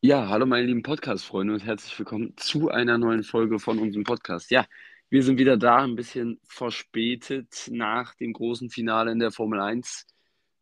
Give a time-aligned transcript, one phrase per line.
[0.00, 4.50] Ja, hallo meine lieben Podcast-Freunde und herzlich willkommen zu einer neuen Folge von unserem Podcast.
[4.50, 4.66] Ja,
[5.10, 10.06] wir sind wieder da, ein bisschen verspätet nach dem großen Finale in der Formel 1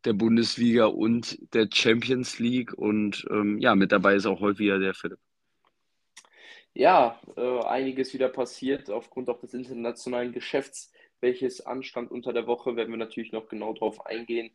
[0.05, 2.73] der Bundesliga und der Champions League.
[2.73, 5.19] Und ähm, ja, mit dabei ist auch heute wieder der Philipp.
[6.79, 10.91] Ja, äh, einiges wieder passiert aufgrund auch des internationalen Geschäfts,
[11.21, 14.51] welches anstand unter der Woche, werden wir natürlich noch genau drauf eingehen.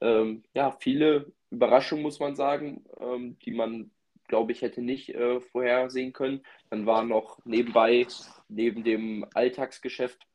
[0.00, 3.90] Ähm, ja, viele Überraschungen, muss man sagen, ähm, die man,
[4.26, 6.42] glaube ich, hätte nicht äh, vorhersehen können.
[6.70, 8.06] Dann war noch nebenbei,
[8.48, 10.26] neben dem Alltagsgeschäft,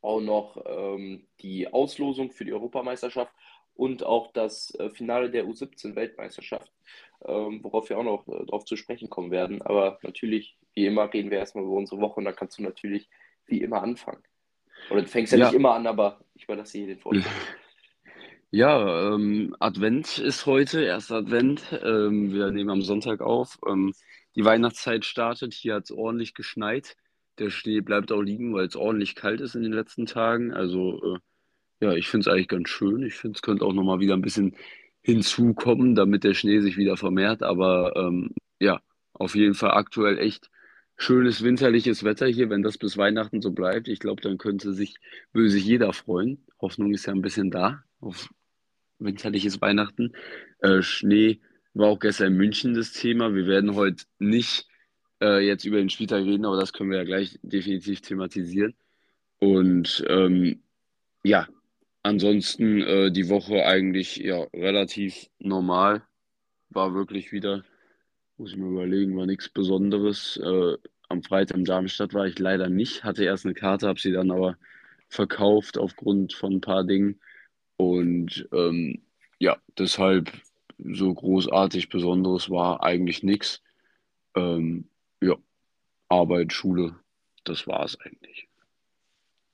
[0.00, 3.32] auch noch ähm, die Auslosung für die Europameisterschaft
[3.76, 6.72] und auch das äh, Finale der U17-Weltmeisterschaft,
[7.26, 9.62] ähm, worauf wir auch noch äh, drauf zu sprechen kommen werden.
[9.62, 13.08] Aber natürlich, wie immer, reden wir erstmal über unsere Woche und da kannst du natürlich
[13.46, 14.22] wie immer anfangen.
[14.90, 15.46] Oder du fängst ja, ja.
[15.46, 17.30] nicht immer an, aber ich überlasse dir den Vorschlag.
[18.54, 21.62] Ja, ähm, Advent ist heute, erster Advent.
[21.82, 23.58] Ähm, wir nehmen am Sonntag auf.
[23.66, 23.94] Ähm,
[24.36, 25.54] die Weihnachtszeit startet.
[25.54, 26.98] Hier hat es ordentlich geschneit.
[27.38, 30.52] Der Schnee bleibt auch liegen, weil es ordentlich kalt ist in den letzten Tagen.
[30.52, 31.18] Also, äh,
[31.80, 33.02] ja, ich finde es eigentlich ganz schön.
[33.04, 34.54] Ich finde, es könnte auch nochmal wieder ein bisschen
[35.02, 37.42] hinzukommen, damit der Schnee sich wieder vermehrt.
[37.42, 38.80] Aber ähm, ja,
[39.12, 40.50] auf jeden Fall aktuell echt
[40.96, 42.50] schönes winterliches Wetter hier.
[42.50, 44.94] Wenn das bis Weihnachten so bleibt, ich glaube, dann könnte sich,
[45.34, 46.44] sich jeder freuen.
[46.60, 48.30] Hoffnung ist ja ein bisschen da auf
[48.98, 50.12] winterliches Weihnachten.
[50.60, 51.40] Äh, Schnee
[51.74, 53.34] war auch gestern in München das Thema.
[53.34, 54.66] Wir werden heute nicht
[55.20, 58.74] äh, jetzt über den Spieltag reden, aber das können wir ja gleich definitiv thematisieren.
[59.38, 60.62] Und ähm,
[61.24, 61.48] ja,
[62.02, 66.02] ansonsten äh, die Woche eigentlich ja relativ normal.
[66.70, 67.64] War wirklich wieder,
[68.36, 70.38] muss ich mir überlegen, war nichts Besonderes.
[70.42, 70.76] Äh,
[71.08, 74.30] am Freitag in Darmstadt war ich leider nicht, hatte erst eine Karte, habe sie dann
[74.30, 74.56] aber
[75.08, 77.20] verkauft aufgrund von ein paar Dingen.
[77.76, 79.02] Und ähm,
[79.38, 80.32] ja, deshalb
[80.78, 83.62] so großartig Besonderes war eigentlich nichts.
[84.34, 84.88] Ähm,
[85.20, 85.36] ja,
[86.08, 86.96] Arbeit, Schule,
[87.44, 88.48] das war es eigentlich.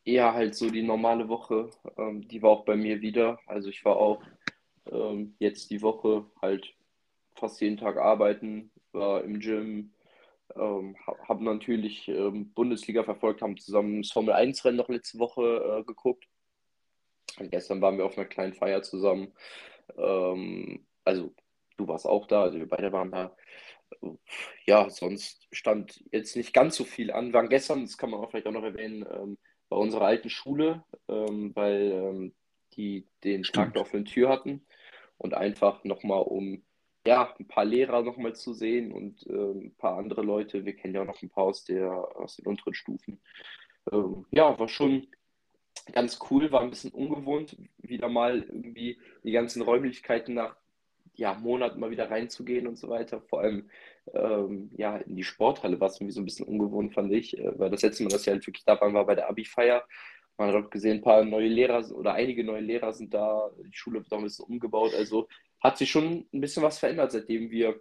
[0.09, 3.39] Ja, halt so die normale Woche, ähm, die war auch bei mir wieder.
[3.45, 4.23] Also ich war auch
[4.91, 6.75] ähm, jetzt die Woche halt
[7.35, 9.93] fast jeden Tag arbeiten, war im Gym,
[10.57, 10.97] ähm,
[11.29, 16.27] habe natürlich ähm, Bundesliga verfolgt, haben zusammen das Formel 1-Rennen noch letzte Woche äh, geguckt.
[17.39, 19.35] Und gestern waren wir auf einer kleinen Feier zusammen.
[19.99, 21.35] Ähm, also
[21.77, 23.37] du warst auch da, also wir beide waren da.
[24.67, 27.27] Ja, sonst stand jetzt nicht ganz so viel an.
[27.27, 30.31] Wir waren gestern, das kann man auch vielleicht auch noch erwähnen, ähm, bei unserer alten
[30.31, 32.33] Schule, ähm, weil ähm,
[32.75, 34.63] die den Tag der offenen Tür hatten
[35.19, 36.63] und einfach nochmal um
[37.07, 40.65] ja, ein paar Lehrer nochmal zu sehen und äh, ein paar andere Leute.
[40.65, 43.21] Wir kennen ja auch noch ein paar aus, der, aus den unteren Stufen.
[43.91, 45.07] Ähm, ja, war schon
[45.93, 50.57] ganz cool, war ein bisschen ungewohnt, wieder mal irgendwie die ganzen Räumlichkeiten nach
[51.19, 53.21] ja, Monaten mal wieder reinzugehen und so weiter.
[53.23, 53.69] Vor allem
[54.15, 57.59] ähm, ja, in die Sporthalle war es irgendwie so ein bisschen ungewohnt, fand ich, äh,
[57.59, 59.85] weil das letzte Mal, dass ich halt wirklich da war, war bei der Abi-Feier.
[60.37, 63.77] Man hat auch gesehen, ein paar neue Lehrer oder einige neue Lehrer sind da, die
[63.77, 64.95] Schule wird auch ein bisschen umgebaut.
[64.95, 65.29] Also
[65.61, 67.81] hat sich schon ein bisschen was verändert, seitdem wir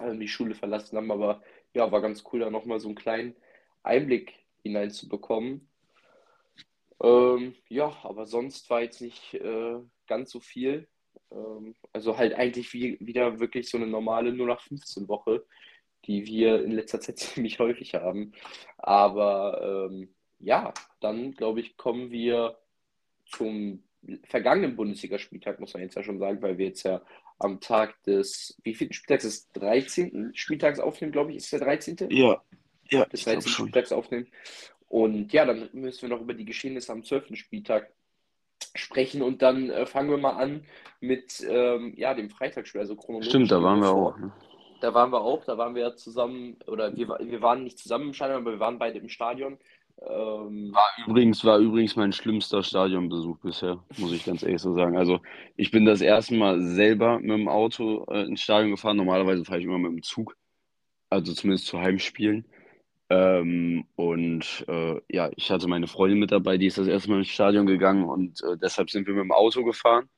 [0.00, 1.10] äh, die Schule verlassen haben.
[1.12, 1.42] Aber
[1.74, 3.36] ja, war ganz cool, da nochmal so einen kleinen
[3.84, 5.68] Einblick hineinzubekommen.
[7.02, 10.88] Ähm, ja, aber sonst war jetzt nicht äh, ganz so viel.
[11.34, 15.44] Ähm, also halt eigentlich wie, wieder wirklich so eine normale 0 nach 15 Woche,
[16.06, 18.32] die wir in letzter Zeit ziemlich häufig haben.
[18.78, 22.58] Aber ähm, ja, dann glaube ich, kommen wir
[23.26, 23.82] zum
[24.24, 27.02] vergangenen Bundesligaspieltag, muss man jetzt ja schon sagen, weil wir jetzt ja
[27.38, 30.32] am Tag des, wie vielten Spieltags des 13.
[30.34, 31.96] Spieltags aufnehmen, glaube ich, ist der 13.
[32.10, 32.42] Ja,
[32.90, 33.50] ja, des 13.
[33.50, 34.26] Spieltags aufnehmen.
[34.88, 37.34] Und ja, dann müssen wir noch über die Geschehnisse am 12.
[37.34, 37.90] Spieltag
[38.74, 40.64] sprechen und dann äh, fangen wir mal an
[41.00, 43.28] mit ähm, ja, dem Freitagsspiel, also chronologisch.
[43.28, 44.16] Stimmt, da waren wir auch.
[44.18, 44.32] Ne?
[44.80, 48.14] Da waren wir auch, da waren wir zusammen, oder wir, wir waren nicht zusammen im
[48.14, 49.58] Stadion, aber wir waren beide im Stadion.
[50.00, 54.96] Ähm, war übrigens, war übrigens mein schlimmster Stadionbesuch bisher, muss ich ganz ehrlich so sagen.
[54.96, 55.20] Also
[55.56, 58.96] ich bin das erste Mal selber mit dem Auto äh, ins Stadion gefahren.
[58.96, 60.36] Normalerweise fahre ich immer mit dem Zug,
[61.10, 62.46] also zumindest zu Heimspielen.
[63.12, 67.18] Ähm, und äh, ja, ich hatte meine Freundin mit dabei, die ist das erste Mal
[67.18, 70.08] ins Stadion gegangen und äh, deshalb sind wir mit dem Auto gefahren.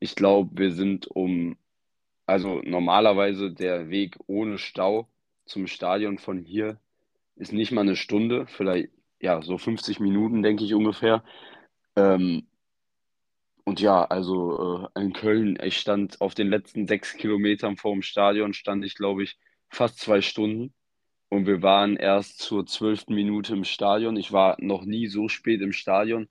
[0.00, 1.56] Ich glaube, wir sind um,
[2.26, 5.08] also normalerweise der Weg ohne Stau
[5.46, 6.80] zum Stadion von hier
[7.36, 8.90] ist nicht mal eine Stunde, vielleicht
[9.20, 11.22] ja so 50 Minuten, denke ich ungefähr.
[11.96, 12.48] Ähm,
[13.64, 18.02] und ja, also äh, in Köln, ich stand auf den letzten sechs Kilometern vor dem
[18.02, 19.38] Stadion, stand ich, glaube ich,
[19.68, 20.74] fast zwei Stunden
[21.34, 24.16] und wir waren erst zur zwölften Minute im Stadion.
[24.16, 26.28] Ich war noch nie so spät im Stadion.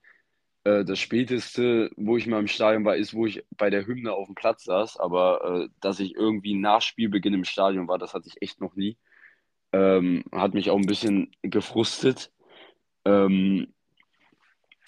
[0.64, 4.12] Äh, das späteste, wo ich mal im Stadion war, ist, wo ich bei der Hymne
[4.12, 4.98] auf dem Platz saß.
[4.98, 8.76] Aber äh, dass ich irgendwie nach Spielbeginn im Stadion war, das hatte ich echt noch
[8.76, 8.96] nie.
[9.72, 12.32] Ähm, hat mich auch ein bisschen gefrustet.
[13.04, 13.74] Ähm,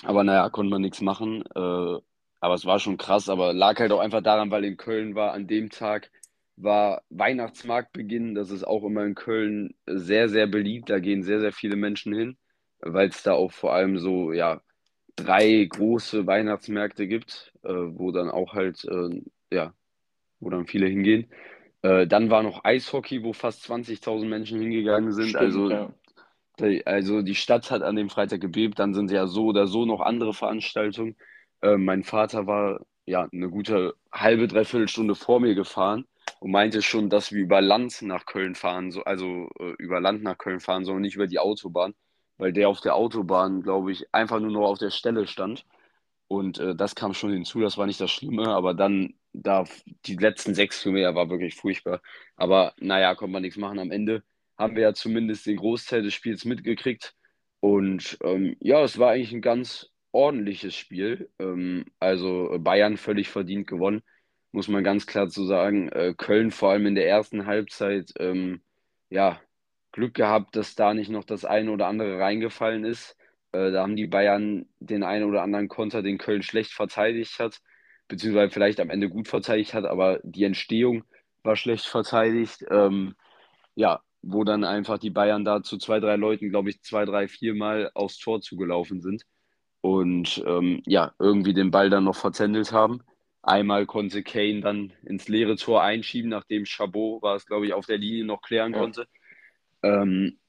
[0.03, 1.43] aber naja, konnte man nichts machen.
[1.55, 2.01] Äh,
[2.41, 5.33] aber es war schon krass, aber lag halt auch einfach daran, weil in Köln war
[5.33, 6.11] an dem Tag
[6.57, 8.35] war Weihnachtsmarktbeginn.
[8.35, 10.91] Das ist auch immer in Köln sehr, sehr beliebt.
[10.91, 12.37] Da gehen sehr, sehr viele Menschen hin,
[12.81, 14.61] weil es da auch vor allem so, ja,
[15.15, 19.21] drei große Weihnachtsmärkte gibt, äh, wo dann auch halt, äh,
[19.51, 19.75] ja,
[20.41, 21.29] wo dann viele hingehen.
[21.83, 25.29] Äh, dann war noch Eishockey, wo fast 20.000 Menschen hingegangen sind.
[25.29, 25.95] Stimmt, also, ja.
[26.61, 28.79] die, also die Stadt hat an dem Freitag gebebt.
[28.79, 31.17] Dann sind ja so oder so noch andere Veranstaltungen.
[31.63, 36.07] Äh, mein Vater war ja eine gute halbe, dreiviertel Stunde vor mir gefahren
[36.47, 40.23] und meinte schon, dass wir über Land nach Köln fahren, so, also äh, über Land
[40.23, 41.93] nach Köln fahren, sondern nicht über die Autobahn,
[42.39, 45.67] weil der auf der Autobahn, glaube ich, einfach nur noch auf der Stelle stand.
[46.29, 49.65] Und äh, das kam schon hinzu, das war nicht das Schlimme, aber dann, da
[50.05, 52.01] die letzten sechs Kilometer war wirklich furchtbar.
[52.37, 53.81] Aber naja, konnte man nichts machen.
[53.81, 54.23] Am Ende
[54.57, 57.17] haben wir ja zumindest den Großteil des Spiels mitgekriegt.
[57.59, 61.29] Und ähm, ja, es war eigentlich ein ganz ordentliches Spiel.
[61.41, 64.05] Ähm, also Bayern völlig verdient gewonnen
[64.53, 65.89] muss man ganz klar zu sagen.
[65.91, 68.61] Äh, Köln vor allem in der ersten Halbzeit, ähm,
[69.11, 69.41] ja,
[69.93, 73.17] Glück gehabt, dass da nicht noch das eine oder andere reingefallen ist.
[73.53, 77.61] Äh, da haben die Bayern den einen oder anderen Konter, den Köln schlecht verteidigt hat,
[78.09, 81.05] beziehungsweise vielleicht am Ende gut verteidigt hat, aber die Entstehung
[81.43, 82.65] war schlecht verteidigt.
[82.71, 83.15] Ähm,
[83.75, 87.29] ja, wo dann einfach die Bayern da zu zwei, drei Leuten, glaube ich, zwei, drei,
[87.29, 89.25] vier Mal aufs Tor zugelaufen sind
[89.81, 93.03] und ähm, ja, irgendwie den Ball dann noch verzändelt haben.
[93.47, 97.87] Einmal konnte Kane dann ins leere Tor einschieben, nachdem Chabot war es, glaube ich, auf
[97.87, 98.81] der Linie noch klären ja.
[98.81, 99.07] konnte.
[99.85, 100.41] Ähm,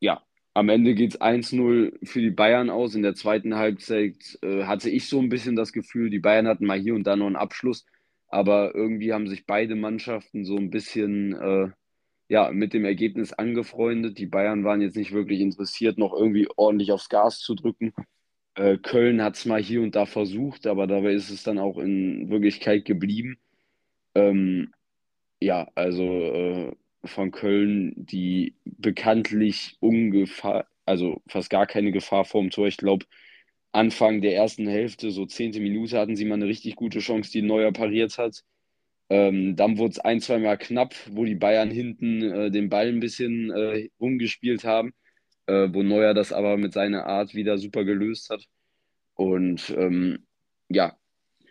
[0.00, 0.22] ja,
[0.52, 2.94] am Ende geht es 1-0 für die Bayern aus.
[2.94, 6.66] In der zweiten Halbzeit äh, hatte ich so ein bisschen das Gefühl, die Bayern hatten
[6.66, 7.86] mal hier und da noch einen Abschluss,
[8.28, 11.70] aber irgendwie haben sich beide Mannschaften so ein bisschen äh,
[12.28, 14.18] ja, mit dem Ergebnis angefreundet.
[14.18, 17.94] Die Bayern waren jetzt nicht wirklich interessiert, noch irgendwie ordentlich aufs Gas zu drücken.
[18.54, 21.78] Äh, Köln hat es mal hier und da versucht, aber dabei ist es dann auch
[21.78, 23.38] in Wirklichkeit geblieben.
[24.14, 24.72] Ähm,
[25.40, 32.68] ja, also äh, von Köln, die bekanntlich ungefähr, also fast gar keine Gefahr vorm Tor.
[32.68, 33.06] Ich glaube,
[33.72, 37.42] Anfang der ersten Hälfte, so zehnte Minute, hatten sie mal eine richtig gute Chance, die
[37.42, 38.44] Neuer pariert hat.
[39.10, 42.88] Ähm, dann wurde es ein, zwei Mal knapp, wo die Bayern hinten äh, den Ball
[42.88, 44.94] ein bisschen äh, rumgespielt haben
[45.46, 48.44] äh, wo Neuer das aber mit seiner Art wieder super gelöst hat.
[49.14, 50.26] Und ähm,
[50.68, 50.96] ja,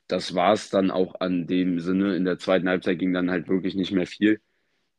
[0.08, 2.16] das war es dann auch an dem Sinne.
[2.16, 4.42] In der zweiten Halbzeit ging dann halt wirklich nicht mehr viel.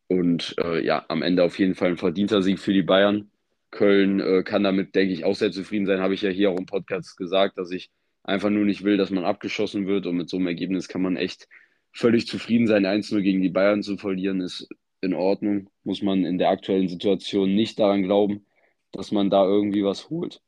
[0.09, 3.31] Und äh, ja, am Ende auf jeden Fall ein verdienter Sieg für die Bayern.
[3.71, 6.01] Köln äh, kann damit, denke ich, auch sehr zufrieden sein.
[6.01, 7.91] Habe ich ja hier auch im Podcast gesagt, dass ich
[8.23, 10.07] einfach nur nicht will, dass man abgeschossen wird.
[10.07, 11.49] Und mit so einem Ergebnis kann man echt
[11.93, 12.87] völlig zufrieden sein.
[12.87, 14.69] 1-0 gegen die Bayern zu verlieren ist
[15.01, 15.71] in Ordnung.
[15.85, 18.47] Muss man in der aktuellen Situation nicht daran glauben
[18.93, 20.43] dass man da irgendwie was holt.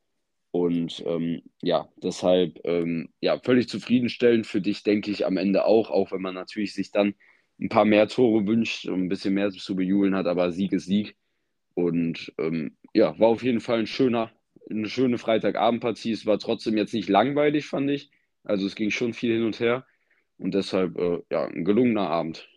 [0.50, 5.90] Und ähm, ja, deshalb ähm, ja, völlig zufriedenstellend für dich, denke ich, am Ende auch,
[5.90, 7.14] auch wenn man natürlich sich dann
[7.60, 10.86] ein paar mehr Tore wünscht und ein bisschen mehr zu bejubeln hat, aber Sieg ist
[10.86, 11.16] Sieg.
[11.74, 14.30] Und ähm, ja, war auf jeden Fall ein schöner,
[14.70, 16.12] eine schöne Freitagabendpartie.
[16.12, 18.10] Es war trotzdem jetzt nicht langweilig, fand ich.
[18.44, 19.86] Also es ging schon viel hin und her.
[20.38, 22.48] Und deshalb, äh, ja, ein gelungener Abend.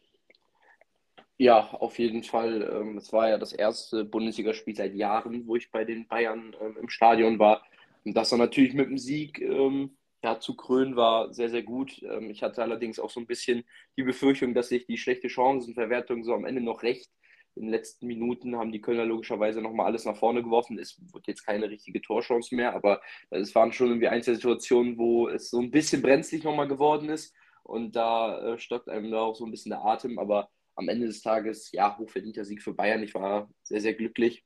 [1.39, 2.63] Ja, auf jeden Fall.
[2.63, 6.77] Ähm, es war ja das erste Bundesligaspiel seit Jahren, wo ich bei den Bayern ähm,
[6.81, 7.63] im Stadion war.
[8.03, 12.01] Und das dann natürlich mit dem Sieg ähm, ja, zu krönen war sehr, sehr gut.
[12.29, 13.63] ich hatte allerdings auch so ein bisschen
[13.97, 17.11] die Befürchtung, dass sich die schlechte Chancenverwertung so am Ende noch recht.
[17.55, 20.79] In den letzten Minuten haben die Kölner logischerweise nochmal alles nach vorne geworfen.
[20.79, 25.27] Es wurde jetzt keine richtige Torchance mehr, aber es waren schon irgendwie einzelne Situationen, wo
[25.29, 27.35] es so ein bisschen brenzlig nochmal geworden ist.
[27.63, 30.17] Und da äh, stockt einem da auch so ein bisschen der Atem.
[30.19, 33.03] Aber am Ende des Tages, ja, hochverdienter Sieg für Bayern.
[33.03, 34.45] Ich war sehr, sehr glücklich.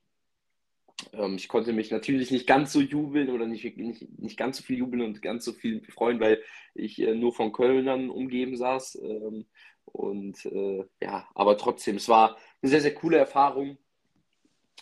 [1.12, 4.62] Ähm, ich konnte mich natürlich nicht ganz so jubeln oder nicht, nicht, nicht ganz so
[4.62, 6.42] viel jubeln und ganz so viel freuen, weil
[6.74, 8.96] ich äh, nur von Kölnern umgeben saß.
[9.02, 9.46] Ähm,
[9.84, 13.76] und äh, ja, aber trotzdem, es war eine sehr, sehr coole Erfahrung.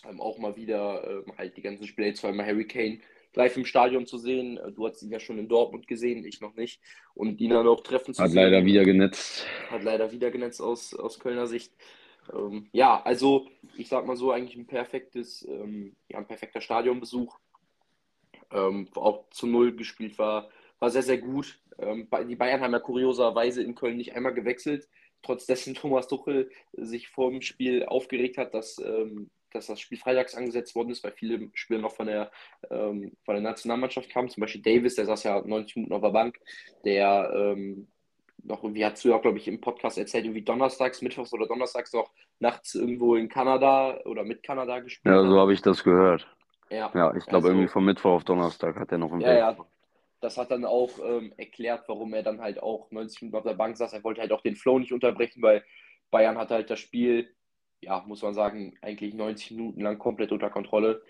[0.09, 3.01] Ähm, auch mal wieder ähm, halt die ganzen Spiele, allem Harry Kane
[3.35, 4.59] live im Stadion zu sehen.
[4.59, 6.81] Äh, du hast ihn ja schon in Dortmund gesehen, ich noch nicht.
[7.15, 8.41] Und ihn dann auch treffen zu hat sehen.
[8.41, 9.47] Hat leider wieder genetzt.
[9.71, 11.73] Hat leider wieder genetzt aus, aus Kölner Sicht.
[12.33, 17.39] Ähm, ja, also ich sag mal so, eigentlich ein perfektes, ähm, ja, ein perfekter Stadionbesuch.
[18.53, 21.61] Ähm, auch zu Null gespielt war, war sehr, sehr gut.
[21.79, 24.89] Ähm, die Bayern haben ja kurioserweise in Köln nicht einmal gewechselt,
[25.23, 29.99] trotz dessen Thomas Tuchel sich vor dem Spiel aufgeregt hat, dass ähm, dass das Spiel
[29.99, 32.31] freitags angesetzt worden ist, weil viele Spieler noch von der,
[32.71, 34.29] ähm, von der Nationalmannschaft kamen.
[34.29, 36.39] Zum Beispiel Davis, der saß ja 90 Minuten auf der Bank,
[36.85, 37.89] der ähm,
[38.45, 42.11] noch irgendwie hat ja, glaube ich, im Podcast erzählt, irgendwie donnerstags, mittwochs oder donnerstags noch
[42.39, 45.15] nachts irgendwo in Kanada oder mit Kanada gespielt.
[45.15, 46.27] Ja, so habe ich das gehört.
[46.71, 49.35] Ja, Ja, ich glaube, also- irgendwie vom Mittwoch auf Donnerstag hat er noch im Ja,
[49.35, 49.57] ja.
[50.21, 53.55] Das hat dann auch ähm, erklärt, warum er dann halt auch 90 Minuten auf der
[53.55, 53.95] Bank saß.
[53.95, 55.65] Er wollte halt auch den Flow nicht unterbrechen, weil
[56.11, 57.35] Bayern hatte halt das Spiel,
[57.81, 61.03] ja, muss man sagen, eigentlich 90 Minuten lang komplett unter Kontrolle.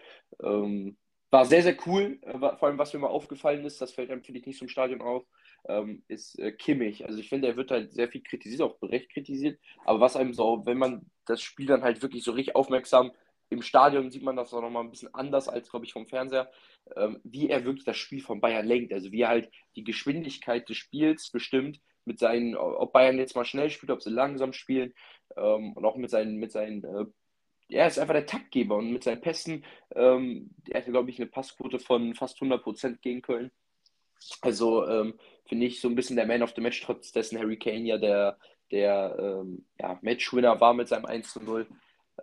[0.43, 0.97] Ähm,
[1.31, 2.19] war sehr, sehr cool.
[2.23, 4.69] Äh, vor allem, was mir mal aufgefallen ist, das fällt einem, finde ich, nicht im
[4.69, 5.25] Stadion auf,
[5.69, 7.07] ähm, ist äh, Kimmich.
[7.07, 9.61] Also ich finde, er wird halt sehr viel kritisiert, auch berecht kritisiert.
[9.85, 13.13] Aber was einem so, wenn man das Spiel dann halt wirklich so richtig aufmerksam
[13.51, 16.51] im Stadion sieht man das auch nochmal ein bisschen anders als, glaube ich, vom Fernseher,
[16.97, 18.93] ähm, wie er wirklich das Spiel von Bayern lenkt.
[18.93, 23.45] Also wie er halt die Geschwindigkeit des Spiels bestimmt, mit seinen, ob Bayern jetzt mal
[23.45, 24.95] schnell spielt, ob sie langsam spielen
[25.37, 27.07] ähm, und auch mit seinen, mit seinen, äh,
[27.69, 29.65] er ist einfach der Taktgeber und mit seinen Pässen,
[29.95, 33.51] ähm, er hatte, glaube ich, eine Passquote von fast 100% gegen Köln.
[34.43, 35.15] Also ähm,
[35.47, 37.99] finde ich so ein bisschen der Man of the Match, trotz dessen Harry Kane ja
[37.99, 38.39] der,
[38.71, 41.67] der ähm, ja, Matchwinner war mit seinem 1 zu 0,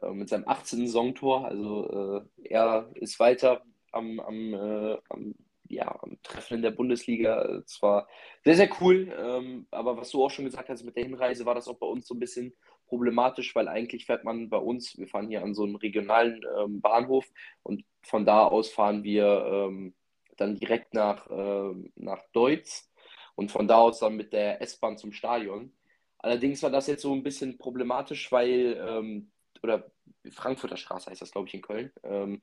[0.02, 0.88] äh, mit seinem 18.
[0.88, 1.46] Saisontor.
[1.46, 5.36] Also äh, er ist weiter am, am, äh, am,
[5.70, 7.42] ja, Treffen in der Bundesliga.
[7.66, 8.08] Es war
[8.44, 9.14] sehr, sehr cool.
[9.18, 11.88] Ähm, aber was du auch schon gesagt hast, mit der Hinreise war das auch bei
[11.88, 12.54] uns so ein bisschen
[12.88, 16.82] problematisch, weil eigentlich fährt man bei uns, wir fahren hier an so einem regionalen ähm,
[16.82, 17.26] Bahnhof
[17.64, 19.94] und von da aus fahren wir ähm,
[20.38, 22.90] dann direkt nach, ähm, nach Deutz
[23.36, 25.74] und von da aus dann mit der S-Bahn zum Stadion.
[26.20, 29.32] Allerdings war das jetzt so ein bisschen problematisch, weil, ähm,
[29.62, 29.92] oder
[30.32, 31.92] Frankfurter Straße heißt das, glaube ich, in Köln.
[32.04, 32.42] Ähm,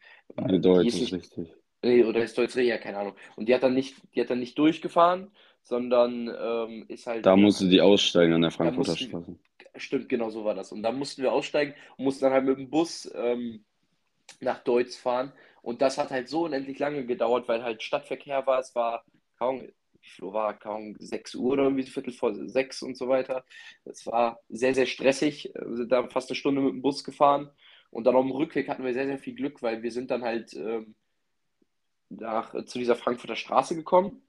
[0.94, 1.54] nicht, richtig.
[1.84, 3.14] Nee, oder ist Deutz, ja, keine Ahnung.
[3.36, 5.30] Und die hat dann nicht, die hat dann nicht durchgefahren,
[5.62, 9.36] sondern ähm, ist halt, Da musste die aussteigen an der Frankfurter mussten- Straße.
[9.76, 10.70] Stimmt, genau so war das.
[10.70, 13.64] Und dann mussten wir aussteigen und mussten dann halt mit dem Bus ähm,
[14.40, 15.32] nach Deutz fahren.
[15.62, 18.60] Und das hat halt so unendlich lange gedauert, weil halt Stadtverkehr war.
[18.60, 19.04] Es war
[19.38, 23.44] kaum, wie war kaum 6 Uhr oder irgendwie Viertel vor sechs und so weiter.
[23.84, 25.50] Es war sehr, sehr stressig.
[25.54, 27.50] Wir sind da fast eine Stunde mit dem Bus gefahren.
[27.90, 30.22] Und dann auf dem Rückweg hatten wir sehr, sehr viel Glück, weil wir sind dann
[30.22, 30.94] halt ähm,
[32.08, 34.22] nach, zu dieser Frankfurter Straße gekommen.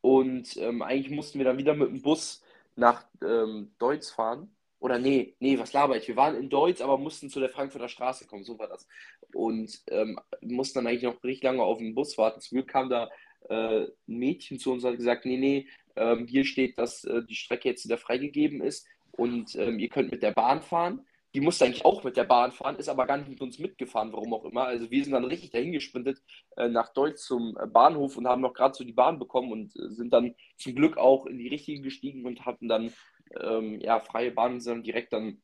[0.00, 2.42] Und ähm, eigentlich mussten wir dann wieder mit dem Bus
[2.76, 4.54] nach ähm, Deutz fahren.
[4.80, 6.08] Oder nee, nee, was laber ich?
[6.08, 8.88] Wir waren in Deutz, aber mussten zu der Frankfurter Straße kommen, so war das.
[9.32, 12.40] Und ähm, mussten dann eigentlich noch richtig lange auf den Bus warten.
[12.40, 13.08] Zum Glück kam da
[13.48, 17.22] äh, ein Mädchen zu uns und hat gesagt, nee, nee, ähm, hier steht, dass äh,
[17.22, 21.06] die Strecke jetzt wieder freigegeben ist und ähm, ihr könnt mit der Bahn fahren.
[21.34, 24.12] Die musste eigentlich auch mit der Bahn fahren, ist aber gar nicht mit uns mitgefahren,
[24.12, 24.64] warum auch immer.
[24.64, 26.22] Also wir sind dann richtig dahin gesprintet
[26.56, 29.74] äh, nach Deutz zum äh, Bahnhof und haben noch gerade so die Bahn bekommen und
[29.76, 32.92] äh, sind dann zum Glück auch in die richtige gestiegen und hatten dann
[33.40, 35.42] ähm, ja, freie Bahn und sind dann direkt dann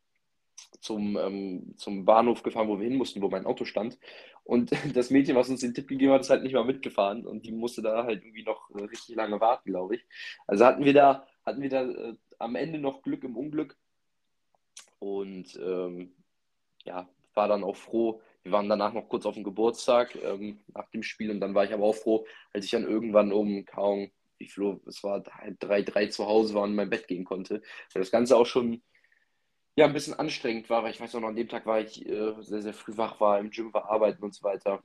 [0.80, 3.98] zum, ähm, zum Bahnhof gefahren, wo wir hin mussten, wo mein Auto stand.
[4.44, 7.46] Und das Mädchen, was uns den Tipp gegeben hat, ist halt nicht mal mitgefahren und
[7.46, 10.06] die musste da halt irgendwie noch äh, richtig lange warten, glaube ich.
[10.46, 13.76] Also hatten wir da, hatten wir da äh, am Ende noch Glück im Unglück
[14.98, 16.14] und ähm,
[16.84, 18.20] ja, war dann auch froh.
[18.42, 21.64] Wir waren danach noch kurz auf dem Geburtstag ähm, nach dem Spiel und dann war
[21.64, 25.82] ich aber auch froh, als ich dann irgendwann um kaum, wie viel es war drei,
[25.82, 27.62] drei zu Hause war und in mein Bett gehen konnte.
[27.92, 28.82] Weil das Ganze auch schon
[29.76, 32.04] ja, ein bisschen anstrengend war, weil ich weiß auch noch, an dem Tag war ich
[32.04, 34.82] äh, sehr, sehr früh wach, war im Gym, war arbeiten und so weiter.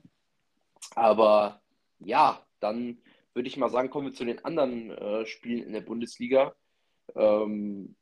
[0.96, 1.62] Aber
[2.00, 3.02] ja, dann
[3.34, 6.56] würde ich mal sagen, kommen wir zu den anderen äh, Spielen in der Bundesliga.
[7.16, 7.96] Ähm,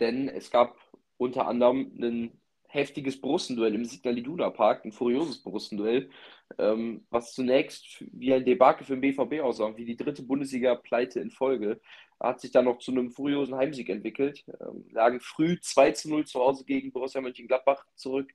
[0.00, 0.76] denn es gab
[1.18, 6.10] unter anderem ein heftiges Brustduell im Signal Iduna Park, ein furioses Brustduell,
[6.58, 11.30] ähm, was zunächst wie ein Debakel für den BVB aussah, wie die dritte Bundesliga-Pleite in
[11.30, 11.80] Folge,
[12.20, 16.26] hat sich dann noch zu einem furiosen Heimsieg entwickelt, ähm, lagen früh 2 zu 0
[16.26, 18.32] zu Hause gegen Borussia Mönchengladbach zurück.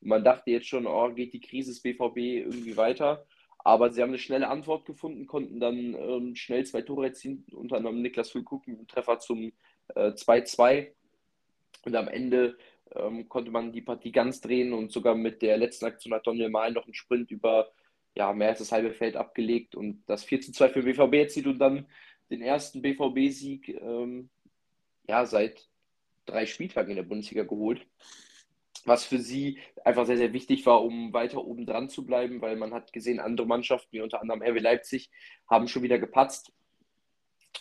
[0.00, 3.26] Und man dachte jetzt schon, oh, geht die Krise des BVB irgendwie weiter,
[3.58, 7.76] aber sie haben eine schnelle Antwort gefunden, konnten dann ähm, schnell zwei Tore erzielen, unter
[7.76, 9.52] anderem Niklas Füllkrug mit einem Treffer zum
[9.94, 10.88] äh, 2-2
[11.86, 12.56] und am Ende
[12.94, 16.50] ähm, konnte man die Partie ganz drehen und sogar mit der letzten Aktion hat Daniel
[16.50, 17.70] Mal noch einen Sprint über
[18.16, 21.46] ja, mehr als das halbe Feld abgelegt und das 4 zu 2 für BVB erzielt
[21.46, 21.86] und dann
[22.30, 24.30] den ersten BVB-Sieg ähm,
[25.08, 25.68] ja, seit
[26.26, 27.86] drei Spieltagen in der Bundesliga geholt.
[28.86, 32.56] Was für sie einfach sehr, sehr wichtig war, um weiter oben dran zu bleiben, weil
[32.56, 35.10] man hat gesehen, andere Mannschaften, wie unter anderem RW Leipzig,
[35.48, 36.52] haben schon wieder gepatzt.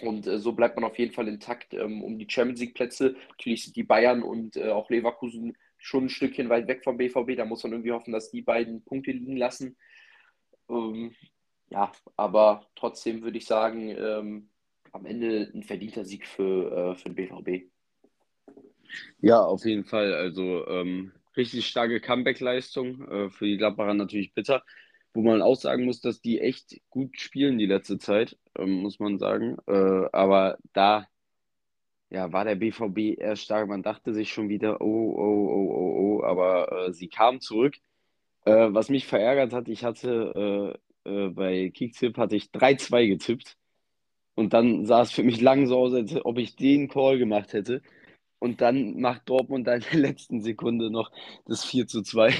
[0.02, 3.16] Und äh, so bleibt man auf jeden Fall intakt ähm, um die Champions League-Plätze.
[3.30, 7.36] Natürlich sind die Bayern und äh, auch Leverkusen schon ein Stückchen weit weg vom BVB.
[7.36, 9.76] Da muss man irgendwie hoffen, dass die beiden Punkte liegen lassen.
[10.70, 11.14] Ähm,
[11.70, 14.50] ja, aber trotzdem würde ich sagen, ähm,
[14.92, 17.70] am Ende ein verdienter Sieg für, äh, für den BVB.
[19.20, 20.14] Ja, auf jeden Fall.
[20.14, 23.08] Also ähm, richtig starke Comeback-Leistung.
[23.10, 24.64] Äh, für die Gladbacher natürlich bitter.
[25.14, 29.00] Wo man auch sagen muss, dass die echt gut spielen die letzte Zeit, ähm, muss
[29.00, 29.58] man sagen.
[29.68, 31.08] Äh, aber da
[32.10, 33.68] ja, war der BVB eher stark.
[33.68, 37.76] Man dachte sich schon wieder, oh, oh, oh, oh, oh, aber äh, sie kam zurück.
[38.46, 43.58] Äh, was mich verärgert hat, ich hatte äh, äh, bei Kicktipp hatte ich 3-2 getippt.
[44.36, 47.54] Und dann sah es für mich lang so aus, als ob ich den Call gemacht
[47.54, 47.82] hätte.
[48.40, 51.12] Und dann macht Dortmund in der letzten Sekunde noch
[51.46, 52.34] das 4 zu 2,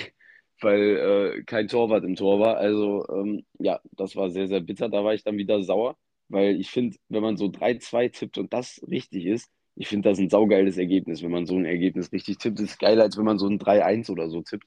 [0.62, 2.58] weil äh, kein Torwart im Tor war.
[2.58, 4.90] Also ähm, ja, das war sehr, sehr bitter.
[4.90, 5.98] Da war ich dann wieder sauer,
[6.30, 10.20] weil ich finde, wenn man so 3-2 tippt und das richtig ist, ich finde das
[10.20, 12.60] ein saugeiles Ergebnis, wenn man so ein Ergebnis richtig tippt.
[12.60, 14.66] Das ist geiler, als wenn man so ein 3-1 oder so tippt.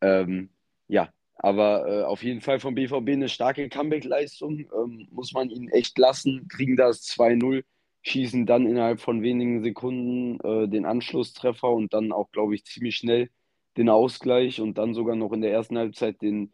[0.00, 0.50] Ähm,
[0.88, 4.60] ja, aber äh, auf jeden Fall vom BVB eine starke Comeback-Leistung.
[4.60, 6.46] Ähm, muss man ihnen echt lassen.
[6.48, 7.64] Kriegen das 2-0,
[8.02, 12.96] schießen dann innerhalb von wenigen Sekunden äh, den Anschlusstreffer und dann auch, glaube ich, ziemlich
[12.96, 13.30] schnell
[13.78, 16.52] den Ausgleich und dann sogar noch in der ersten Halbzeit den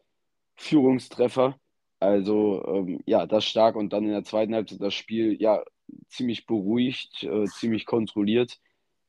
[0.57, 1.59] Führungstreffer.
[2.01, 5.65] Also ähm, ja, das stark und dann in der zweiten Halbzeit das Spiel ja
[6.09, 8.61] ziemlich beruhigt, äh, ziemlich kontrolliert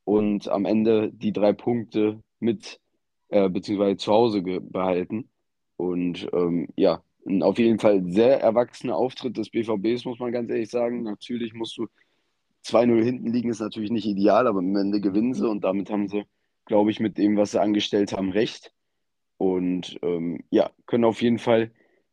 [0.05, 2.79] und am Ende die drei Punkte mit
[3.29, 5.29] äh, beziehungsweise zu Hause behalten.
[5.77, 7.03] Und ähm, ja,
[7.41, 11.03] auf jeden Fall sehr erwachsener Auftritt des BVBs, muss man ganz ehrlich sagen.
[11.03, 11.87] Natürlich musst du
[12.65, 16.07] 2-0 hinten liegen, ist natürlich nicht ideal, aber am Ende gewinnen sie und damit haben
[16.07, 16.23] sie,
[16.65, 18.73] glaube ich, mit dem, was sie angestellt haben, recht.
[19.37, 21.71] Und ähm, ja, können auf jeden Fall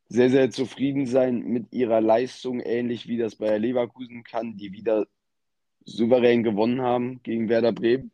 [0.09, 5.07] sehr, sehr zufrieden sein mit ihrer Leistung, ähnlich wie das bei Leverkusen kann, die wieder
[5.85, 8.13] souverän gewonnen haben gegen Werder Bremen.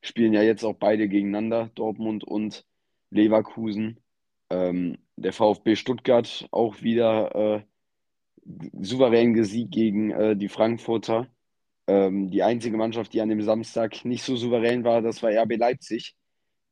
[0.00, 2.64] Spielen ja jetzt auch beide gegeneinander, Dortmund und
[3.10, 4.00] Leverkusen.
[4.50, 7.62] Ähm, der VfB Stuttgart auch wieder äh,
[8.80, 11.28] souverän gesiegt gegen äh, die Frankfurter.
[11.86, 15.56] Ähm, die einzige Mannschaft, die an dem Samstag nicht so souverän war, das war RB
[15.56, 16.16] Leipzig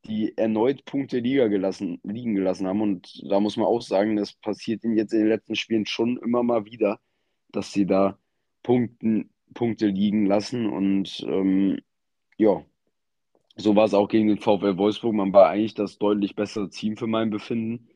[0.05, 2.81] die erneut Punkte Liga gelassen, liegen gelassen haben.
[2.81, 6.17] Und da muss man auch sagen, das passiert ihnen jetzt in den letzten Spielen schon
[6.19, 7.01] immer mal wieder,
[7.53, 8.19] dass sie da
[8.63, 10.67] Punkten, Punkte liegen lassen.
[10.67, 11.81] Und ähm,
[12.37, 12.65] ja,
[13.57, 15.15] so war es auch gegen den VfL Wolfsburg.
[15.15, 17.89] Man war eigentlich das deutlich bessere Team für mein Befinden.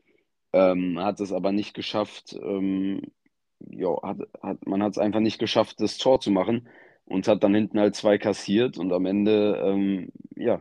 [0.52, 3.02] Ähm, hat es aber nicht geschafft, ähm,
[3.68, 6.68] ja, hat, hat, man hat es einfach nicht geschafft, das Tor zu machen
[7.06, 10.60] und hat dann hinten halt zwei kassiert und am Ende, ähm, ja,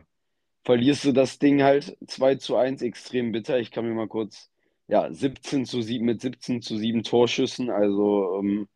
[0.64, 3.58] verlierst du das Ding halt 2 zu 1, extrem bitter.
[3.60, 4.50] Ich kann mir mal kurz,
[4.88, 7.70] ja, 17 zu 7 mit 17 zu 7 Torschüssen.
[7.70, 8.68] Also, ähm,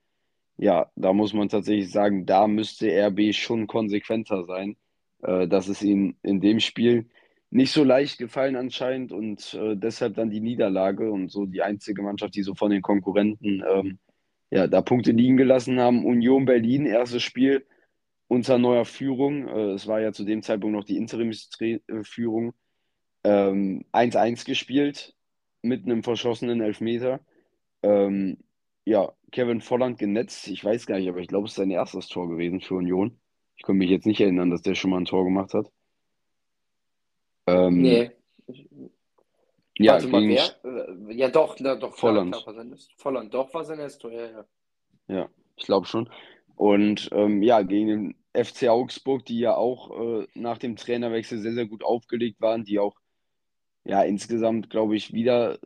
[0.58, 4.76] ja, da muss man tatsächlich sagen, da müsste RB schon konsequenter sein.
[5.22, 7.08] Äh, das ist ihnen in dem Spiel
[7.50, 12.02] nicht so leicht gefallen anscheinend und äh, deshalb dann die Niederlage und so die einzige
[12.02, 13.98] Mannschaft, die so von den Konkurrenten ähm,
[14.50, 16.04] ja, da Punkte liegen gelassen haben.
[16.04, 17.66] Union Berlin, erstes Spiel,
[18.28, 22.52] unter neuer Führung, äh, es war ja zu dem Zeitpunkt noch die Interimsführung,
[23.24, 25.14] 1-1 ähm, gespielt
[25.62, 27.20] mit einem verschossenen Elfmeter.
[27.82, 28.38] Ähm,
[28.84, 32.08] ja, Kevin Volland genetzt, ich weiß gar nicht, aber ich glaube, es ist sein erstes
[32.08, 33.20] Tor gewesen für Union.
[33.56, 35.70] Ich kann mich jetzt nicht erinnern, dass der schon mal ein Tor gemacht hat.
[37.46, 38.10] Ähm, nee.
[39.82, 41.08] Ja, Warte mal, wer?
[41.10, 42.32] Äh, ja, doch, na, doch, Volland.
[42.32, 42.66] Klar, klar,
[42.98, 44.44] Volland, doch, war sein erstes Tor, ja, ja.
[45.08, 46.10] Ja, ich glaube schon.
[46.54, 51.54] Und ähm, ja, gegen den FC Augsburg, die ja auch äh, nach dem Trainerwechsel sehr,
[51.54, 52.94] sehr gut aufgelegt waren, die auch
[53.84, 55.58] ja insgesamt, glaube ich, wieder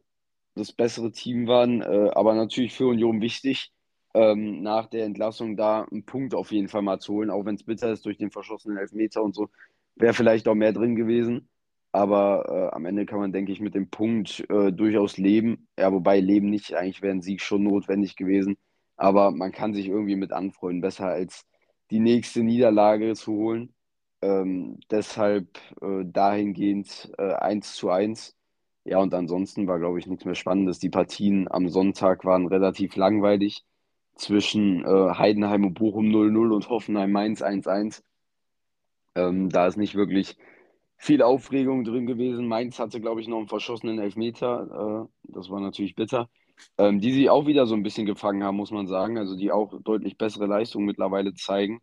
[0.54, 3.72] das bessere Team waren, äh, aber natürlich für Union wichtig,
[4.14, 7.56] ähm, nach der Entlassung da einen Punkt auf jeden Fall mal zu holen, auch wenn
[7.56, 9.48] es bitter ist durch den verschossenen Elfmeter und so,
[9.96, 11.48] wäre vielleicht auch mehr drin gewesen.
[11.94, 15.68] Aber äh, am Ende kann man, denke ich, mit dem Punkt äh, durchaus leben.
[15.78, 18.56] Ja, wobei leben nicht, eigentlich wäre ein Sieg schon notwendig gewesen.
[18.96, 21.46] Aber man kann sich irgendwie mit anfreunden, besser als
[21.92, 23.74] die nächste Niederlage zu holen.
[24.22, 25.46] Ähm, deshalb
[25.82, 28.34] äh, dahingehend äh, 1 zu 1.
[28.82, 30.80] Ja, und ansonsten war, glaube ich, nichts mehr Spannendes.
[30.80, 33.64] Die Partien am Sonntag waren relativ langweilig.
[34.16, 38.02] Zwischen äh, Heidenheim und Bochum 0-0 und Hoffenheim Mainz 1-1.
[39.14, 40.36] Ähm, da ist nicht wirklich
[41.04, 42.48] viel Aufregung drin gewesen.
[42.48, 45.08] Mainz hatte, glaube ich, noch einen verschossenen Elfmeter.
[45.26, 46.28] Äh, das war natürlich bitter
[46.78, 49.18] ähm, die sie auch wieder so ein bisschen gefangen haben, muss man sagen.
[49.18, 51.80] Also die auch deutlich bessere Leistungen mittlerweile zeigen.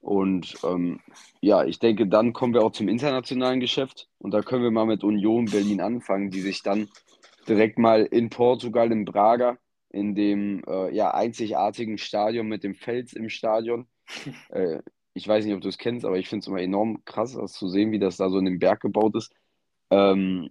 [0.00, 1.00] Und ähm,
[1.40, 4.08] ja, ich denke, dann kommen wir auch zum internationalen Geschäft.
[4.18, 6.88] Und da können wir mal mit Union Berlin anfangen, die sich dann
[7.48, 9.58] direkt mal in Portugal, in Braga,
[9.90, 13.86] in dem äh, ja, einzigartigen Stadion mit dem Fels im Stadion.
[14.50, 14.80] Äh,
[15.14, 17.52] ich weiß nicht, ob du es kennst, aber ich finde es immer enorm krass, das
[17.52, 19.32] zu sehen, wie das da so in dem Berg gebaut ist.
[19.90, 20.50] Ähm,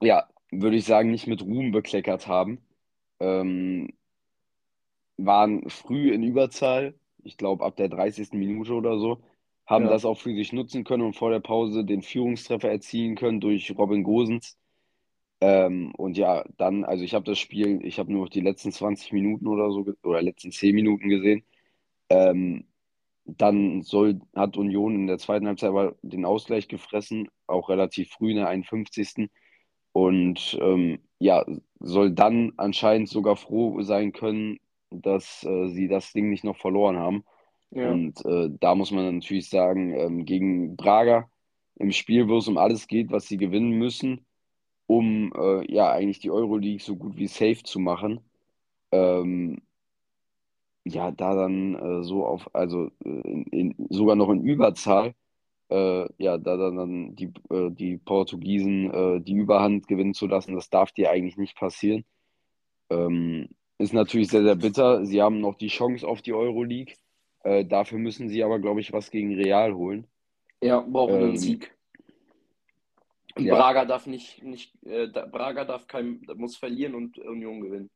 [0.00, 2.58] ja, würde ich sagen, nicht mit Ruhm bekleckert haben.
[3.20, 3.90] Ähm,
[5.16, 8.30] waren früh in Überzahl, ich glaube ab der 30.
[8.32, 9.22] Minute oder so.
[9.66, 13.14] haben Ja, das auch für sich nutzen können und vor der Pause den Führungstreffer erzielen
[13.16, 14.58] können durch Robin Gosens.
[15.40, 18.72] Ähm, und ja, dann, also ich habe das Spiel, ich habe nur noch die letzten
[18.72, 21.44] 20 Minuten oder so oder letzten 10 Minuten gesehen.
[22.10, 22.66] Ähm,
[23.24, 28.30] dann soll, hat Union in der zweiten Halbzeit aber den Ausgleich gefressen, auch relativ früh
[28.30, 29.30] in der 51.
[29.92, 31.44] Und ähm, ja,
[31.80, 34.58] soll dann anscheinend sogar froh sein können,
[34.90, 37.24] dass äh, sie das Ding nicht noch verloren haben.
[37.70, 41.28] ja, Und äh, da muss man natürlich sagen, ähm, gegen Braga
[41.76, 44.26] im Spiel, wo es um alles geht, was sie gewinnen müssen,
[44.86, 48.20] um äh, ja eigentlich die Euroleague so gut wie safe zu machen.
[48.92, 49.62] Ähm,
[50.84, 55.14] ja, da dann äh, so auf, also äh, in, in, sogar noch in Überzahl,
[55.70, 60.54] äh, ja, da dann, dann die, äh, die Portugiesen äh, die Überhand gewinnen zu lassen,
[60.54, 62.04] das darf dir eigentlich nicht passieren.
[62.90, 65.04] Ähm, ist natürlich sehr, sehr bitter.
[65.06, 66.94] Sie haben noch die Chance auf die Euroleague.
[67.42, 70.06] Dafür müssen sie aber, glaube ich, was gegen Real holen.
[70.62, 71.76] ja, brauchen einen Ähm, Sieg.
[73.36, 77.90] Und ja, Braga darf nicht, nicht äh, Braga darf kein, muss verlieren und Union gewinnen.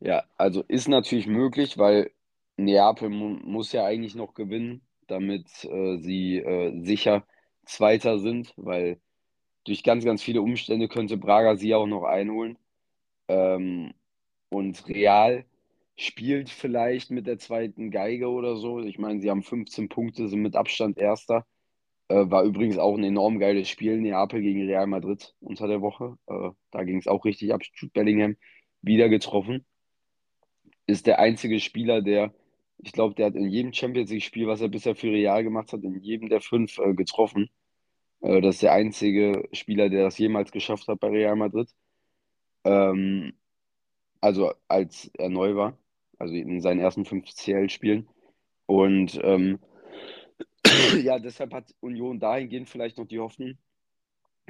[0.00, 2.10] Ja, also ist natürlich möglich, weil
[2.56, 7.24] Neapel mu muss ja eigentlich noch gewinnen, damit äh, sie äh, sicher
[7.64, 9.00] Zweiter sind, weil
[9.64, 12.58] durch ganz, ganz viele Umstände könnte Braga sie auch noch einholen.
[13.28, 13.94] Ähm,
[14.50, 15.44] und Real
[15.96, 18.80] spielt vielleicht mit der zweiten Geige oder so.
[18.80, 21.46] Ich meine, sie haben 15 Punkte, sind mit Abstand Erster.
[22.08, 26.18] Äh, war übrigens auch ein enorm geiles Spiel, Neapel gegen Real Madrid unter der Woche.
[26.26, 27.62] Äh, da ging es auch richtig ab.
[27.74, 28.36] Jude Bellingham
[28.82, 29.66] wieder getroffen.
[30.88, 32.34] Ist der einzige Spieler, der,
[32.78, 35.84] ich glaube, der hat in jedem Champions League-Spiel, was er bisher für Real gemacht hat,
[35.84, 37.50] in jedem der fünf äh, getroffen.
[38.22, 41.70] Äh, das ist der einzige Spieler, der das jemals geschafft hat bei Real Madrid.
[42.64, 43.34] Ähm,
[44.20, 45.78] also als er neu war,
[46.18, 48.08] also in seinen ersten fünf CL-Spielen.
[48.66, 49.58] Und ähm,
[51.02, 53.58] ja, deshalb hat Union dahingehend vielleicht noch die Hoffnung,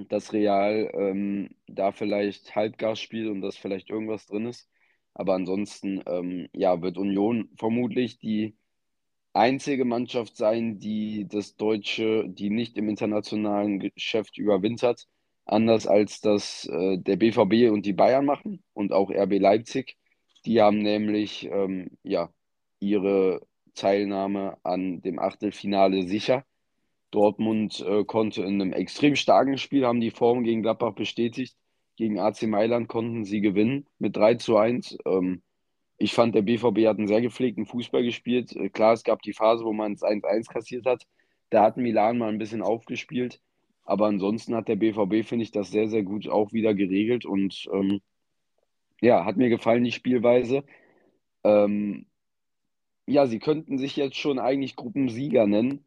[0.09, 4.69] dass Real ähm, da vielleicht Halbgas spielt und dass vielleicht irgendwas drin ist.
[5.19, 8.57] Aber ansonsten, ähm, ja, wird Union vermutlich die
[9.35, 15.07] einzige Mannschaft sein, die das Deutsche, die nicht im internationalen Geschäft überwintert,
[15.45, 19.97] anders als das äh, der BVB und die Bayern machen und auch RB Leipzig.
[20.47, 22.31] Die haben nämlich ähm, ja,
[22.81, 23.41] ihre
[23.75, 26.45] Teilnahme an dem Achtelfinale sicher.
[27.11, 31.57] Dortmund äh, konnte in einem extrem starken Spiel, haben die Form gegen Gladbach bestätigt.
[31.99, 34.99] Gegen AC Mailand konnten sie gewinnen mit 3 zu 1.
[35.05, 35.43] Ähm,
[35.97, 38.55] ich fand, der BVB hat einen sehr gepflegten Fußball gespielt.
[38.55, 41.03] Äh, Klar, es gab die Phase, wo man es 1-1 kassiert hat.
[41.51, 43.41] Da hat Milan mal ein bisschen aufgespielt.
[43.83, 47.25] Aber ansonsten hat der BVB, finde ich, das sehr, sehr gut auch wieder geregelt.
[47.25, 48.01] Und ähm,
[49.01, 50.63] ja, hat mir gefallen, die Spielweise.
[51.43, 52.07] Ähm,
[53.07, 55.85] ja, sie könnten sich jetzt schon eigentlich Gruppensieger nennen,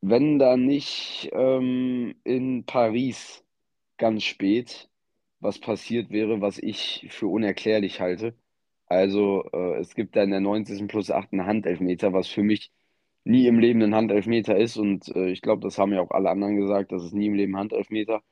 [0.00, 3.44] wenn da nicht ähm, in Paris
[3.96, 4.88] ganz spät
[5.46, 8.34] was passiert wäre, was ich für unerklärlich halte.
[8.86, 10.88] Also äh, es gibt da in der 90.
[10.88, 12.72] plus 8 einen Handelfmeter, was für mich
[13.24, 14.76] nie im Leben ein Handelfmeter ist.
[14.76, 17.34] Und äh, ich glaube, das haben ja auch alle anderen gesagt, das ist nie im
[17.34, 18.22] Leben Handelfmeter.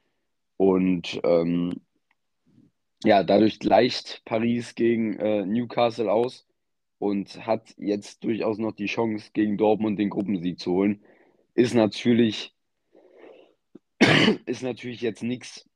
[0.57, 1.83] Und ähm,
[3.05, 6.49] ja, dadurch gleicht Paris gegen äh, Newcastle aus
[6.99, 11.05] und hat jetzt durchaus noch die Chance, gegen Dortmund den Gruppensieg zu holen.
[11.55, 12.55] Ist natürlich,
[14.47, 15.69] ist natürlich jetzt nichts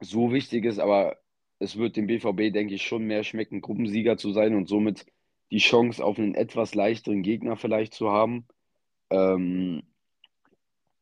[0.00, 1.16] so Wichtiges, aber
[1.58, 5.06] es wird dem BVB, denke ich, schon mehr schmecken, Gruppensieger zu sein und somit
[5.50, 8.46] die Chance auf einen etwas leichteren Gegner vielleicht zu haben.
[9.10, 9.82] Ähm,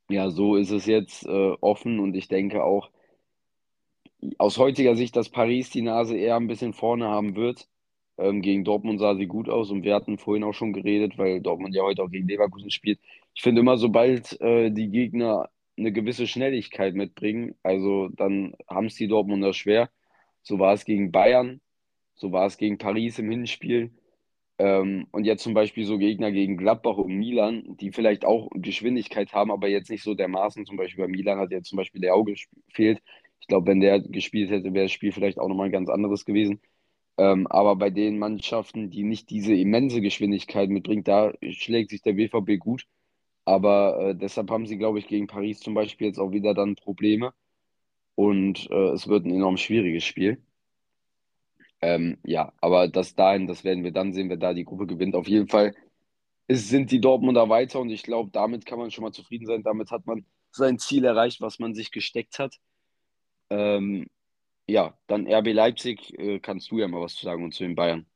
[0.09, 2.91] ja, so ist es jetzt äh, offen und ich denke auch
[4.39, 7.69] aus heutiger Sicht, dass Paris die Nase eher ein bisschen vorne haben wird.
[8.17, 11.41] Ähm, gegen Dortmund sah sie gut aus und wir hatten vorhin auch schon geredet, weil
[11.41, 13.01] Dortmund ja heute auch gegen Leverkusen spielt.
[13.35, 18.95] Ich finde immer, sobald äh, die Gegner eine gewisse Schnelligkeit mitbringen, also dann haben es
[18.97, 19.91] die Dortmunder schwer.
[20.43, 21.61] So war es gegen Bayern,
[22.15, 23.93] so war es gegen Paris im Hinspiel.
[24.59, 29.33] Ähm, und jetzt zum Beispiel so Gegner gegen Gladbach und Milan, die vielleicht auch Geschwindigkeit
[29.33, 30.65] haben, aber jetzt nicht so dermaßen.
[30.67, 32.35] Zum Beispiel bei Milan hat jetzt zum Beispiel der Auge
[32.69, 33.03] gefehlt.
[33.41, 36.25] Ich glaube, wenn der gespielt hätte, wäre das Spiel vielleicht auch nochmal ein ganz anderes
[36.25, 36.61] gewesen.
[37.19, 42.15] Ähm, aber bei den Mannschaften, die nicht diese immense Geschwindigkeit mitbringen, da schlägt sich der
[42.15, 42.87] BVB gut.
[43.45, 46.77] Aber äh, deshalb haben sie, glaube ich, gegen Paris zum Beispiel jetzt auch wieder dann
[46.77, 47.35] Probleme.
[48.15, 50.43] Und äh, es wird ein enorm schwieriges Spiel.
[51.83, 55.15] Ähm, ja, aber das dahin, das werden wir dann sehen, wer da die Gruppe gewinnt.
[55.15, 55.75] Auf jeden Fall
[56.47, 59.63] es sind die Dortmunder weiter und ich glaube, damit kann man schon mal zufrieden sein.
[59.63, 62.57] Damit hat man sein Ziel erreicht, was man sich gesteckt hat.
[63.51, 64.07] Ähm,
[64.67, 67.75] ja, dann RB Leipzig, äh, kannst du ja mal was zu sagen und zu den
[67.75, 68.07] Bayern.